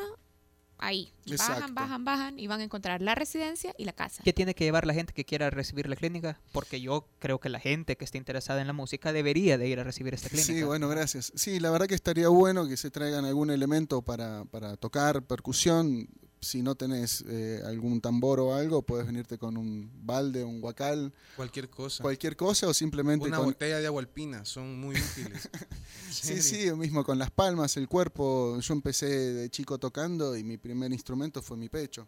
[0.78, 1.12] ahí.
[1.26, 1.54] Exacto.
[1.54, 4.24] Bajan, bajan, bajan y van a encontrar la residencia y la casa.
[4.24, 6.40] ¿Qué tiene que llevar la gente que quiera recibir la clínica?
[6.52, 9.80] Porque yo creo que la gente que esté interesada en la música debería de ir
[9.80, 10.54] a recibir esta clínica.
[10.54, 11.32] Sí, bueno, gracias.
[11.36, 16.08] Sí, la verdad que estaría bueno que se traigan algún elemento para, para tocar percusión.
[16.40, 21.12] Si no tenés eh, algún tambor o algo, puedes venirte con un balde, un guacal,
[21.36, 22.04] Cualquier cosa.
[22.04, 25.50] cualquier cosa o simplemente Una con, botella de agua alpina, son muy útiles.
[26.12, 28.60] Sí, sí, lo mismo con las palmas, el cuerpo.
[28.60, 32.08] Yo empecé de chico tocando y mi primer instrumento fue mi pecho.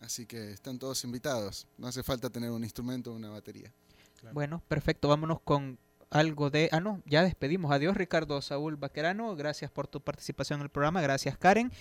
[0.00, 1.66] Así que están todos invitados.
[1.78, 3.72] No hace falta tener un instrumento o una batería.
[4.32, 5.08] Bueno, perfecto.
[5.08, 5.78] Vámonos con
[6.12, 6.68] algo de...
[6.72, 7.72] Ah, no, ya despedimos.
[7.72, 9.34] Adiós, Ricardo Saúl Baquerano.
[9.36, 11.00] Gracias por tu participación en el programa.
[11.00, 11.72] Gracias, Karen.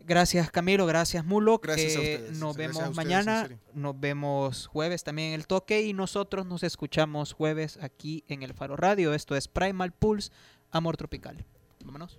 [0.00, 0.86] Gracias, Camilo.
[0.86, 1.58] Gracias, Mulo.
[1.58, 2.38] Gracias a ustedes.
[2.38, 3.48] Nos Gracias vemos ustedes, mañana.
[3.74, 5.82] Nos vemos jueves también en el toque.
[5.82, 9.14] Y nosotros nos escuchamos jueves aquí en el Faro Radio.
[9.14, 10.30] Esto es Primal Pulse,
[10.70, 11.44] Amor Tropical.
[11.84, 12.18] Vámonos.